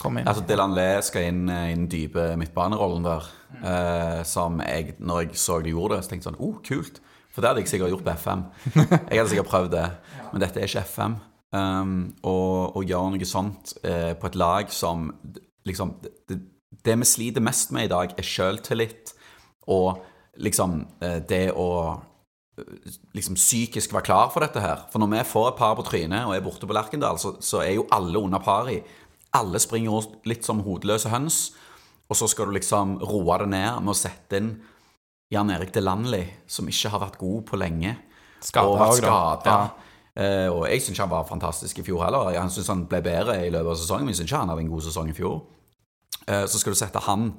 [0.00, 0.08] Døland Le.
[0.08, 0.28] Kom inn.
[0.28, 3.30] Altså, Dylan Le skal inn i den dype midtbanerollen der.
[3.50, 3.62] Mm.
[3.70, 7.00] Eh, som jeg, når jeg så de gjorde det, så tenkte jeg sånn oh, kult.
[7.30, 8.44] For det hadde jeg sikkert gjort på FM.
[8.74, 9.86] Jeg hadde sikkert prøvd det.
[10.32, 11.16] Men dette er ikke FM.
[11.50, 15.08] Um, og å gjøre noe sånt eh, på et lag som
[15.66, 16.36] liksom det,
[16.86, 19.10] det, vi sliter mest med i dag, er sjøltillit
[19.66, 19.98] og
[20.38, 24.86] liksom eh, det å eh, liksom psykisk være klar for dette her.
[24.92, 27.64] For når vi får et par på trynet og er borte på Lerkendal, så, så
[27.64, 28.78] er jo alle under pari.
[29.36, 31.40] Alle springer litt som hodeløse høns.
[32.10, 34.54] Og så skal du liksom roe det ned med å sette inn
[35.30, 37.94] Jan Erik Delandli, som ikke har vært god på lenge.
[38.42, 39.54] Skada og vært skada.
[40.18, 42.32] Uh, og jeg syns han var fantastisk i fjor heller.
[42.34, 44.64] Jeg syns han ble bedre i løpet av sesongen, men jeg syns ikke han hadde
[44.64, 45.38] en god sesong i fjor.
[46.26, 47.30] Uh, så skal du sette han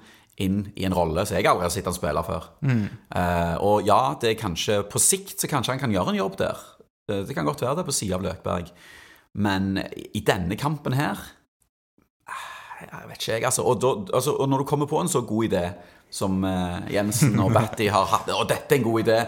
[0.41, 2.47] inn i en rolle som jeg aldri har sett han spille før.
[2.63, 2.85] Mm.
[3.11, 6.39] Uh, og ja, det er kanskje på sikt så kanskje han kan gjøre en jobb
[6.39, 6.63] der.
[7.11, 8.71] det kan godt være det på sida av Løkberg.
[9.35, 11.19] Men i denne kampen her
[12.87, 13.45] jeg vet ikke, jeg.
[13.49, 15.63] Altså, og, altså, og, når du kommer på en så god idé
[16.11, 19.19] som uh, Jensen og Batty har hatt, og dette er en god idé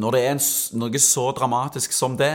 [0.00, 0.42] Når det er en,
[0.80, 2.32] noe så dramatisk som det,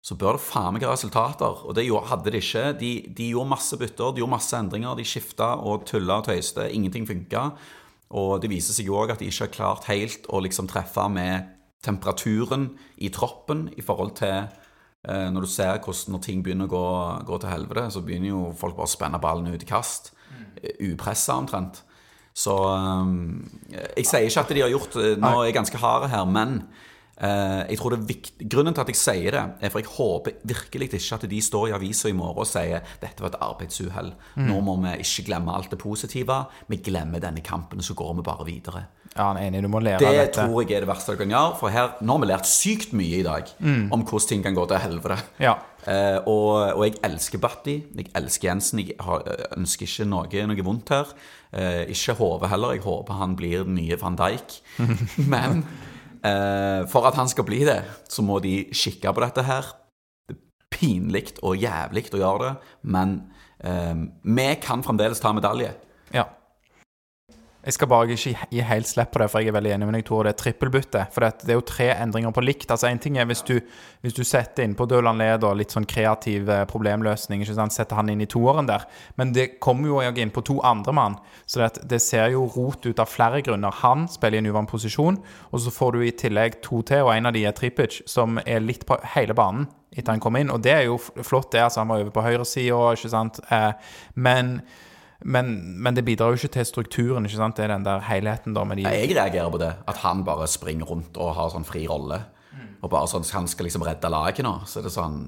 [0.00, 1.64] så bør det faen meg ha resultater.
[1.66, 2.62] Og det hadde de ikke.
[2.78, 4.94] De, de, gjorde masse bytter, de gjorde masse endringer.
[4.96, 6.70] De skifta og tulla og tøyste.
[6.72, 7.50] Ingenting funka.
[8.16, 11.04] Og det viser seg jo òg at de ikke har klart helt å liksom treffe
[11.12, 11.50] med
[11.84, 12.70] temperaturen
[13.02, 14.59] i troppen i forhold til Eh,
[15.00, 16.86] når du ser hvordan når ting begynner å gå,
[17.24, 20.10] gå til helvete, så begynner jo folk bare å spenne ballen ut i kast.
[20.28, 20.50] Mm.
[20.90, 21.80] Upressa omtrent.
[22.36, 23.40] Så um,
[23.72, 26.60] jeg sier ikke at de har gjort eh, Nå er jeg ganske hard her, men
[27.18, 29.90] eh, jeg tror det er viktig, Grunnen til at jeg sier det, er for jeg
[29.96, 33.42] håper virkelig ikke at de står i avisa i morgen og sier dette var et
[33.44, 34.14] arbeidsuhell.
[34.46, 36.38] Nå må vi ikke glemme alt det positive.
[36.70, 38.86] Vi glemmer denne kampen, så går vi bare videre.
[39.16, 40.44] Ja, han er enig, du må lære Det dette.
[40.44, 41.56] tror jeg er det verste du kan gjøre.
[41.58, 43.50] For her, nå har vi lært sykt mye i dag
[43.90, 45.16] om hvordan ting kan gå til helvete.
[45.42, 45.56] Ja.
[45.90, 47.74] Eh, og, og jeg elsker Batti.
[47.96, 48.82] Jeg elsker Jensen.
[48.84, 49.24] Jeg har,
[49.56, 51.10] ønsker ikke noe, noe vondt her.
[51.52, 52.76] Eh, ikke Hove heller.
[52.78, 54.60] Jeg håper han blir den nye van Dijk.
[55.34, 55.64] Men
[56.22, 59.72] eh, for at han skal bli det, så må de kikke på dette her.
[60.30, 62.50] Det er pinlig og jævlig å gjøre det,
[62.86, 63.16] men
[63.66, 65.72] eh, vi kan fremdeles ta medalje.
[66.14, 66.28] Ja.
[67.60, 69.98] Jeg skal bare ikke gi helt slipp på det, for jeg er veldig enig med
[69.98, 70.24] deg, Tor.
[70.24, 71.02] Det er trippelbytte.
[71.12, 72.70] For det, er jo tre endringer på likt.
[72.72, 73.58] Altså En ting er hvis du,
[74.00, 77.76] hvis du setter inn på Døland Leder litt sånn kreativ eh, problemløsning, ikke sant?
[77.76, 78.88] setter han inn i toåren der.
[79.20, 81.20] Men det kommer jo også inn på to andre mann.
[81.44, 83.76] Så det, det ser jo rot ut av flere grunner.
[83.84, 85.20] Han spiller i en uvant posisjon,
[85.52, 88.40] og så får du i tillegg to til, og en av de er Tripic, som
[88.46, 90.52] er litt på hele banen etter han kom inn.
[90.54, 91.60] Og det er jo flott, det.
[91.66, 93.42] altså Han var over på høyresida, ikke sant.
[93.52, 93.72] Eh,
[94.14, 94.62] men
[95.24, 95.50] men,
[95.82, 97.26] men det bidrar jo ikke til strukturen.
[97.28, 97.56] ikke sant?
[97.56, 99.72] Det er den der helheten da med de Jeg reagerer på det.
[99.88, 102.22] At han bare springer rundt og har sånn fri rolle.
[102.80, 104.54] Og bare sånn, Han skal liksom redde laget nå.
[104.66, 105.18] Så er det sånn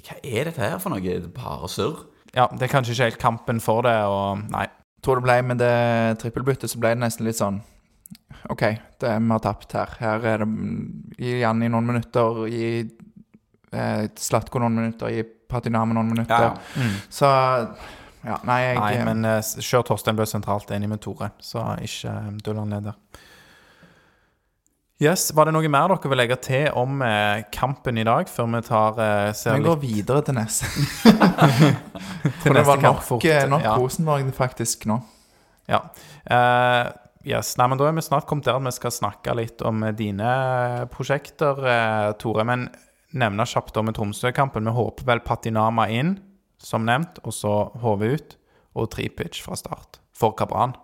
[0.00, 1.18] Hva er dette her for noe?
[1.36, 2.06] Bare surr.
[2.34, 4.66] Ja, det er kanskje ikke helt kampen for det, og nei.
[5.02, 7.58] tror det ble med det trippelbyttet, så ble det nesten litt sånn
[8.50, 8.62] OK,
[9.02, 9.90] det, vi har tapt her.
[10.00, 10.48] Her er det
[11.18, 12.68] Gi Janni noen minutter, gi
[13.74, 16.54] eh, Slatko noen minutter, gi Patiname noen minutter.
[16.54, 17.28] Ja, Så
[18.24, 21.30] ja, nei, jeg nei men uh, kjør Torstein Bø sentralt, enig med Tore.
[21.40, 22.96] Så ikke uh, Dulland leder.
[25.00, 28.50] Yes, Var det noe mer dere vil legge til om eh, kampen i dag, før
[28.52, 30.68] vi tar eh, ser Vi går videre til neste.
[32.42, 33.24] til For det var nok, fort?
[33.24, 33.78] eh, nok ja.
[33.80, 34.98] Rosenborg faktisk nå.
[35.72, 35.80] Ja.
[36.28, 36.90] Eh,
[37.32, 37.54] yes.
[37.56, 39.96] Nei, men da er vi snart kommet der at vi skal snakke litt om eh,
[39.96, 40.34] dine
[40.92, 42.44] prosjekter, eh, Tore.
[42.44, 42.68] Men
[43.16, 44.68] nevne kjapt om Tromsø-kampen.
[44.68, 46.18] Vi håper vel Patinama inn,
[46.60, 48.36] som nevnt, og så HV ut.
[48.78, 49.98] Og Tripic fra start.
[50.14, 50.76] For Kabran.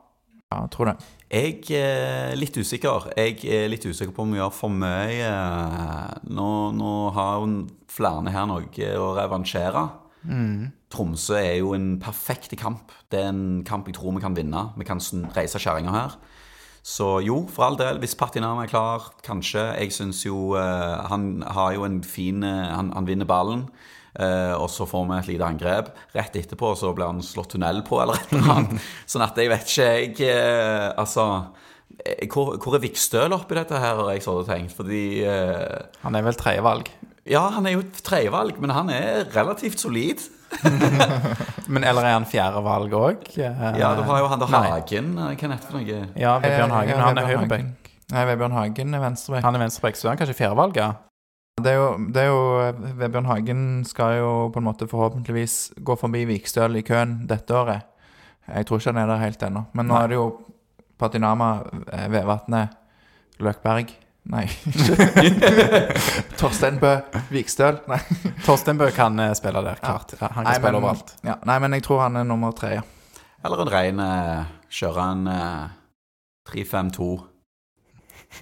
[0.51, 0.97] Ja, jeg tror det.
[1.27, 3.11] Jeg er litt usikker.
[3.19, 5.31] Jeg er litt usikker på om vi gjør for mye.
[6.27, 7.53] Nå, nå har jo
[7.91, 9.85] flere her noe å revansjere.
[10.91, 12.95] Tromsø er jo en perfekt kamp.
[13.11, 14.69] Det er en kamp jeg tror vi kan vinne.
[14.79, 15.03] Vi kan
[15.37, 16.17] reise kjerringa her.
[16.87, 19.65] Så jo, for all del, hvis Patinama er klar, kanskje.
[19.75, 23.67] Jeg syns jo eh, Han har jo en fin eh, han, han vinner ballen.
[24.19, 25.91] Eh, og så får vi et lite angrep.
[26.17, 28.89] Rett etterpå så blir han slått tunnel på, eller et eller annet.
[29.13, 31.27] sånn at jeg vet ikke, jeg eh, Altså
[32.05, 34.77] eh, hvor, hvor er Vikstøl oppi dette her, har jeg sånn tenkt.
[34.79, 36.91] Fordi eh, Han er vel tredjevalg.
[37.27, 40.23] Ja, han er jo tredjevalg, men han er relativt solid.
[41.67, 43.25] Men eller er han fjerdevalg òg?
[43.35, 43.51] Ja,
[43.99, 45.09] du har jo han der Hagen.
[45.19, 45.89] Hva heter han?
[46.15, 46.93] Ja, Vebjørn Hagen.
[46.95, 47.91] Ja, han er høyrebekk.
[48.15, 49.43] Nei, Vebjørn Hagen er venstrebekk.
[49.43, 50.93] Han er venstrebekk, så er han kanskje fjerdevalg, ja.
[51.57, 52.41] Det er, jo, det er jo
[53.01, 57.87] Vebjørn Hagen skal jo på en måte forhåpentligvis gå forbi Vikstøl i køen dette året.
[58.45, 59.63] Jeg tror ikke han er der helt ennå.
[59.73, 60.03] Men nå Nei.
[60.05, 60.27] er det jo
[61.01, 61.49] Patinama,
[61.93, 62.77] eh, Vevatnet,
[63.41, 63.95] Løkberg
[64.27, 64.45] Nei.
[66.41, 66.93] Torstein Bø
[67.31, 67.79] Vikstøl.
[67.89, 68.03] Nei.
[68.45, 70.13] Torstein Bø kan eh, spille der, klart.
[70.19, 71.15] Ja, han kan Nei, spille men, overalt.
[71.25, 72.85] ja, nei, men jeg tror han er nummer tre, ja.
[73.47, 74.05] Eller en rein
[74.77, 75.75] Kjører han en eh,
[76.53, 77.09] 3-5-2.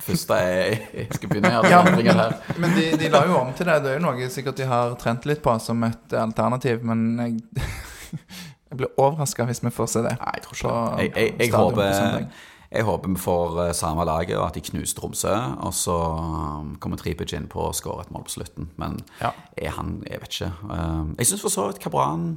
[0.04, 2.35] Første jeg, jeg skal begynne å gjøre Ja, endringer her.
[2.61, 3.76] Men de, de la jo om til det.
[3.85, 7.68] Det er jo noe sikkert de har trent litt på som et alternativ, men jeg,
[8.70, 10.16] jeg blir overraska hvis vi får se det.
[10.20, 11.07] Nei, jeg tror ikke det.
[11.07, 12.28] Jeg, jeg, jeg, håper,
[12.74, 15.35] jeg håper vi får eh, samme laget, og at de knuser Tromsø.
[15.68, 18.70] Og så um, kommer Tripic inn på å skåre et mål på slutten.
[18.80, 19.30] Men Ja.
[19.57, 20.52] er han Jeg vet ikke.
[20.68, 22.33] Um, jeg syns for så vidt Kabran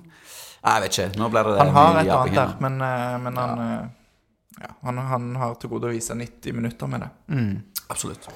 [0.64, 1.10] Jeg vet ikke.
[1.20, 3.88] Nå blir det Han har et eller annet der, men, eh, men han, eh,
[4.62, 7.12] ja, han, han har til gode å vise 90 minutter med det.
[7.90, 8.28] Absolutt.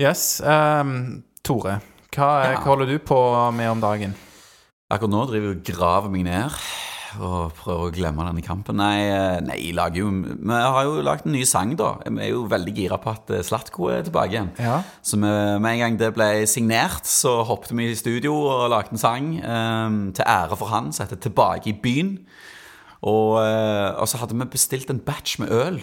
[0.00, 0.40] Yes.
[0.44, 1.80] Um, Tore,
[2.14, 2.60] hva, Ja.
[2.60, 3.18] hva holder du på
[3.56, 4.14] med om dagen?
[4.92, 6.56] Akkurat nå driver jeg og graver meg ned
[7.20, 8.78] og prøver å glemme denne kampen.
[8.80, 11.90] Nei, eh, nei lager jo, vi har jo lagd en ny sang, da.
[12.06, 14.50] Vi er jo veldig gira på at eh, Slatko er tilbake igjen.
[14.58, 14.78] Ja.
[15.04, 15.28] Så vi,
[15.60, 19.28] med en gang det ble signert, så hoppet vi i studio og lagde en sang
[19.44, 22.16] um, til ære for han, som heter 'Tilbake i byen'.
[23.02, 25.80] Og, eh, og så hadde vi bestilt en batch med øl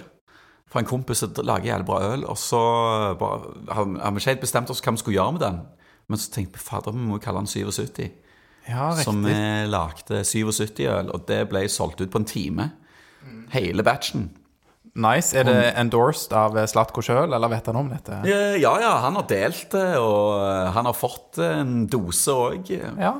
[0.69, 2.23] fra en kompis som lager jævlig bra øl.
[2.29, 2.59] Og så
[3.19, 5.61] bare, har vi ikke helt bestemt oss hva vi skulle gjøre med den.
[6.09, 8.09] Men så tenkte vi fader, vi må kalle den 77.
[8.69, 9.33] Ja, Så vi
[9.69, 12.71] lagde 77 øl, og det ble solgt ut på en time.
[13.51, 14.29] Hele batchen.
[14.99, 15.35] Nice.
[15.37, 18.19] Er det endorsed av eh, Slatko sjøl, eller vet han om dette?
[18.25, 20.41] Eh, Ja, ja, han har delt det, og
[20.75, 22.71] han har fått en dose òg.
[22.97, 23.13] Ja.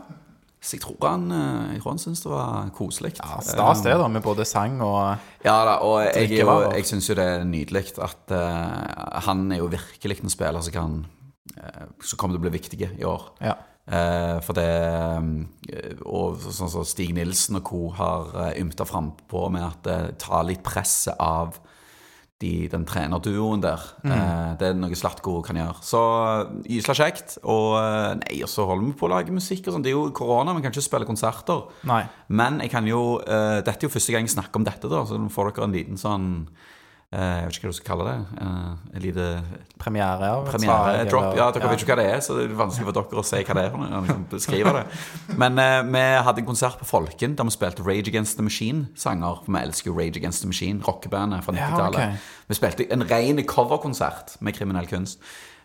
[0.60, 3.14] Så jeg tror han, eh, jeg tror han syns det var koselig.
[3.16, 7.08] ja Stas det, da, med både sang og Ja da, og jeg, jo, jeg syns
[7.08, 11.00] jo det er nydelig at uh, han er jo virkelig en spiller som kan
[11.56, 13.24] eh, Som kommer til å bli viktig i år.
[13.40, 13.56] Ja.
[13.90, 14.68] Uh, for det
[16.06, 17.82] Og sånn som Stig Nilsen og co.
[17.96, 21.56] har ymta frampå med at det tar litt presset av
[22.40, 23.84] de, den trenerduoen der.
[24.08, 25.84] Eh, det er noe Slatko kan gjøre.
[25.84, 26.02] Så
[26.64, 27.38] gysla kjekt.
[27.44, 29.84] Og eh, nei, og så holder vi på å lage musikk og sånn.
[29.86, 31.66] Det er jo korona, vi kan ikke spille konserter.
[31.90, 32.06] Nei.
[32.32, 35.04] Men jeg kan jo eh, Dette er jo første gang jeg snakker om dette, da,
[35.08, 36.68] så nå får dere en liten sånn eh,
[37.12, 38.42] Jeg vet ikke hva du skal kalle det.
[38.94, 39.24] En lite
[39.82, 41.24] Premiere Ja, premiere-drop.
[41.24, 43.26] eller- Ja, dere vet ikke hva det er, så det er vanskelig for dere å
[43.26, 43.72] si hva det er.
[43.72, 44.86] liksom, beskrive det.
[45.38, 49.42] Men eh, vi hadde en konsert på Folken der vi spilte Rage Against the Machine-sanger.
[49.44, 51.96] For vi elsker jo Rage Against the Machine, rockebandet fra 90-tallet.
[52.14, 52.18] ok.
[52.48, 55.18] Vi spilte en ren coverkonsert med kriminell kunst.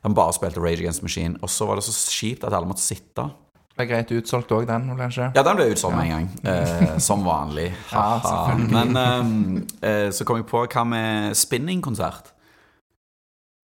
[0.03, 1.37] Vi bare spilte Rage Against the Machine.
[1.43, 3.31] Og så var det så kjipt at alle måtte sitte.
[3.75, 5.33] Det er greit utsolgt òg, den, kanskje?
[5.35, 6.29] Ja, den ble utsolgt med en gang.
[6.47, 7.73] Eh, som vanlig.
[7.95, 8.55] Ja.
[8.55, 9.35] Men ehm,
[9.83, 12.31] eh, så kom jeg på hva med spinningkonsert?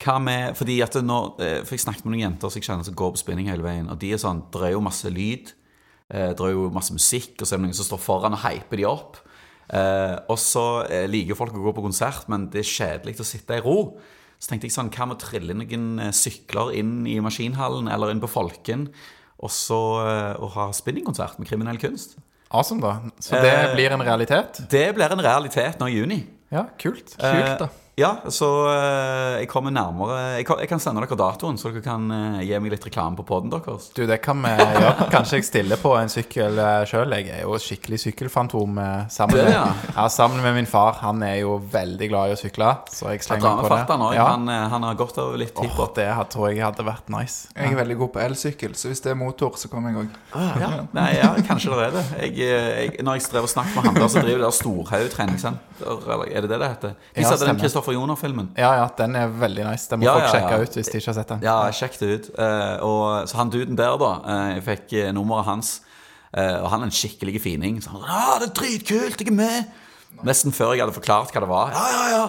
[0.01, 2.87] Hva med Fordi at nå eh, For jeg snakket med noen jenter som jeg kjenner
[2.89, 5.53] som går på spinning hele veien, og de er sånn Det er jo masse lyd,
[6.11, 8.43] drar det er jo masse musikk, og så er det noen som står foran og
[8.43, 9.21] hyper de opp.
[9.71, 13.29] Eh, og så liker liker folk å gå på konsert, men det er kjedelig å
[13.29, 13.77] sitte i ro.
[14.41, 18.13] Så tenkte jeg sånn, hva med å trille noen eh, sykler inn i maskinhallen eller
[18.13, 18.89] inn på Folken,
[19.41, 22.17] og så eh, å ha spinningkonsert med kriminell kunst?
[22.51, 22.97] Awesome, da.
[23.23, 24.61] Så det Eh, blir en realitet?
[24.71, 26.21] Det blir en realitet nå i juni.
[26.51, 27.15] Ja, kult.
[27.17, 27.69] Kult, da.
[28.01, 31.71] Eh, ja, så eh, jeg kommer nærmere jeg kan, jeg kan sende dere datoen, så
[31.71, 33.91] dere kan eh, gi meg litt reklame på poden deres.
[33.97, 35.09] Du, det kan vi gjøre.
[35.15, 37.13] Kanskje jeg stiller på en sykkel uh, sjøl.
[37.19, 39.95] Jeg er jo skikkelig sykkelfantom eh, sammen, Du er med, det, ja.
[39.97, 41.01] ja, sammen med min far.
[41.05, 43.71] Han er jo veldig glad i å sykle, så jeg slenger meg på det.
[43.71, 44.07] Dramefatteren.
[44.17, 44.27] Ja.
[44.33, 47.51] Han, eh, han har godt av litt tid Åh, det tror jeg hadde vært nice.
[47.57, 50.19] Jeg er veldig god på elsykkel, så hvis det er motor, så kommer jeg òg.
[50.61, 52.07] Ja, nei, ja, kanskje det er det.
[52.25, 54.59] Jeg, eh, jeg, når jeg strever og snakker med han der, så driver det der
[54.61, 56.97] Storhaug treningssenter, eller er det det det heter?
[57.17, 57.29] De Ja,
[57.95, 58.51] Joner-filmen.
[58.59, 59.89] Ja, ja, den er veldig nice.
[59.91, 60.65] Den må Ja, folk ja, sjekke ja.
[60.65, 61.45] ut hvis de ikke har sett den.
[61.47, 62.31] Ja, sjekk det ut.
[62.39, 65.75] Eh, og, så han duden der, da, eh, jeg fikk eh, nummeret hans,
[66.33, 67.83] eh, og han er en skikkelig fining.
[67.85, 69.77] Så han sa ja, det er dritkult, jeg er med!
[70.27, 71.77] Nesten før jeg hadde forklart hva det var.
[71.77, 72.25] Ja, ja, ja!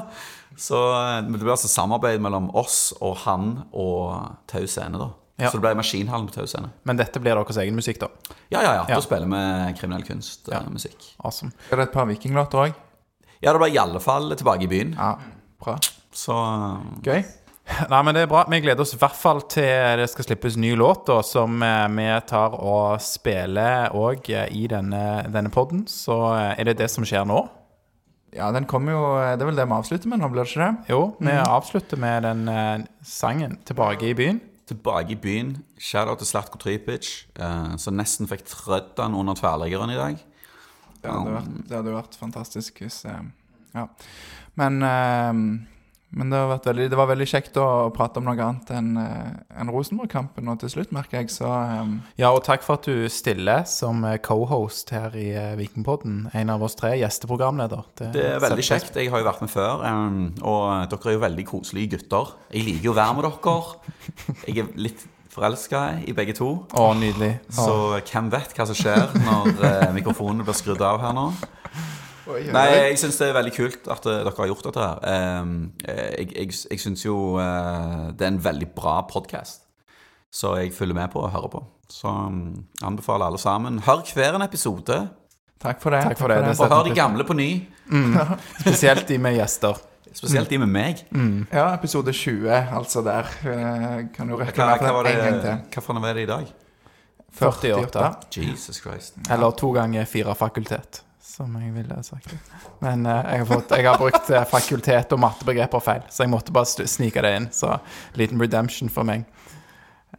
[0.62, 0.78] Så
[1.26, 5.10] det ble altså samarbeid mellom oss og han og Tau Scene, da.
[5.41, 5.50] Ja.
[5.50, 6.69] Så det ble Maskinhallen på Tau Scene.
[6.86, 8.12] Men dette blir deres egen musikk, da.
[8.52, 8.84] Ja, ja, ja.
[8.86, 8.97] Ja.
[9.00, 11.08] Da spiller vi kriminell kunst, eh, musikk.
[11.24, 11.52] Awesome.
[11.71, 12.76] Er det et par vikinglåter òg?
[13.41, 14.93] Ja, det ble i alle fall tilbake i byen.
[14.93, 15.15] Ja,
[15.62, 15.78] bra.
[16.12, 17.21] Så eh, Gøy.
[17.91, 18.43] Nei, men det er bra.
[18.50, 21.88] Vi gleder oss i hvert fall til det skal slippes ny låt, da, som eh,
[21.95, 25.86] vi tar og spiller òg i denne, denne podden.
[25.89, 27.43] Så eh, er det det som skjer nå.
[28.32, 29.00] Ja, den kommer jo
[29.36, 30.93] Det er vel det vi avslutter med nå, blir det ikke det?
[30.93, 34.39] Jo, vi avslutter med den eh, sangen 'Tilbake i byen'.
[34.71, 35.58] tilbake i byen.
[35.80, 40.21] Shout-out til Slatko Tripic, uh, som nesten fikk trødd den under tverrliggeren i dag.
[41.02, 43.19] Det hadde vært, det hadde vært fantastisk hvis uh,
[43.76, 43.88] Ja.
[44.62, 45.67] Men, eh,
[46.12, 48.89] men det, har vært veldig, det var veldig kjekt å prate om noe annet enn
[49.00, 49.30] eh,
[49.62, 51.32] enn Rosenborg-kampen nå til slutt, merker jeg.
[51.32, 51.93] Så um.
[52.19, 56.26] Ja, og takk for at du stiller som eh, co-host her i eh, Vikingpodden.
[56.38, 57.88] En av oss tre, gjesteprogramleder.
[58.02, 59.00] Det er veldig kjekt.
[59.00, 62.36] Jeg har jo vært med før, um, og dere er jo veldig koselige gutter.
[62.52, 63.95] Jeg liker jo å være med dere.
[64.50, 66.52] Jeg er litt forelska i begge to.
[66.76, 67.38] Å, nydelig.
[67.56, 71.30] Så hvem vet hva som skjer når uh, mikrofonene blir skrudd av her nå?
[72.54, 75.41] Nei, jeg syns det er veldig kult at eh, dere har gjort dette her.
[75.41, 75.54] Um,
[75.86, 79.65] eh, jeg jeg, jeg syns jo eh, det er en veldig bra podkast,
[80.32, 81.63] så jeg følger med på og hører på.
[81.91, 83.82] Så um, anbefaler alle sammen.
[83.86, 85.02] Hør hver en episode,
[85.62, 86.00] Takk for det.
[86.02, 86.39] Takk for det.
[86.41, 87.50] Det og hør de gamle på ny.
[88.63, 89.78] Spesielt de med gjester.
[90.10, 91.04] Spesielt de med meg.
[91.54, 93.30] Ja, episode 20, altså der.
[94.15, 95.86] Kan du reklamere for var den det, en gang til.
[95.86, 96.50] Hvilken er det i dag?
[97.39, 98.13] 48.
[98.36, 99.15] Jesus Christ.
[99.30, 102.34] Eller to ganger fire fakultet, som jeg ville sagt.
[102.84, 106.34] Men eh, jeg, har fått, jeg har brukt eh, fakultet og mattebegreper feil, så jeg
[106.34, 107.50] måtte bare snike det inn.
[107.56, 107.78] Så
[108.20, 109.28] liten redemption for meg.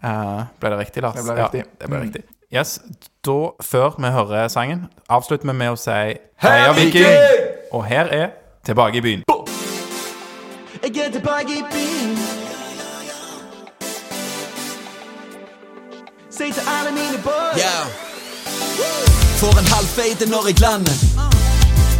[0.00, 1.18] Eh, ble det riktig, Lars?
[1.20, 1.64] Det ble riktig.
[1.64, 2.24] Ja, det ble riktig.
[2.52, 2.76] Yes,
[3.24, 5.98] da, Før vi hører sangen, avslutter vi med å si
[6.44, 7.08] Heia Viking!
[7.72, 8.30] Og her er
[8.64, 9.22] Tilbake i byen.
[10.82, 12.16] Jeg er tilbake i byen.
[16.30, 17.58] Si til alle mine boys.
[17.58, 19.21] Yeah.
[19.42, 20.98] Får en halvfeite når jeg lander.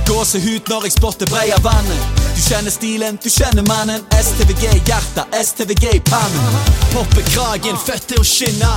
[0.07, 2.03] Gåsehud når jeg spotter breia vannet.
[2.36, 4.05] Du kjenner stilen, du kjenner mannen.
[4.26, 6.55] STVG i hjertet, STVG i pannen.
[6.93, 8.70] Popper kragen, født til å skinne.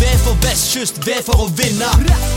[0.00, 1.92] V for vestkyst, V for å vinne.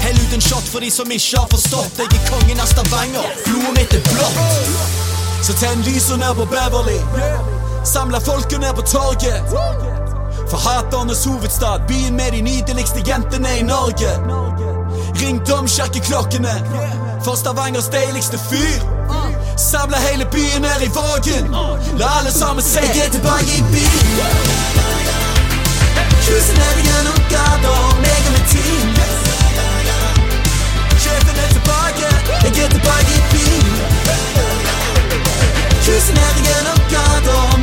[0.06, 1.98] Hell ut en shot for de som ikke har forstått.
[2.04, 4.40] Jeg er kongen av Stavanger, blodet mitt er blått.
[5.42, 7.00] Så tenn lyset ned på Beverly.
[7.90, 9.58] Samla folket ned på torget.
[10.46, 14.51] For haternes hovedstad, byen med de nydeligste jentene i Norge.
[15.20, 16.54] Ring domkirkeklokkene
[17.24, 18.80] for Stavangers deiligste fyr.
[19.58, 21.46] Samla hele byen her i Vågen.
[21.98, 24.72] La alle sammen se Jeg er tilbake i byen.
[26.24, 28.90] Cruisen ned gjennom gata, meg og mitt team.
[31.04, 32.08] Sjefen er tilbake,
[32.44, 33.74] jeg er tilbake i byen.
[35.84, 37.61] Cruisen ned gjennom gata,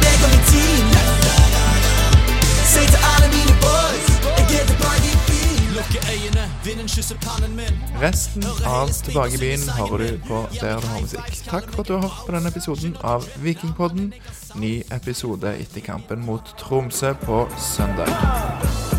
[8.01, 11.31] Resten av Tilbake i byen hører du på der du har musikk.
[11.47, 14.13] Takk for at du har hørt på denne episoden av Vikingpodden.
[14.59, 18.98] Ny episode etter kampen mot Tromsø på søndag.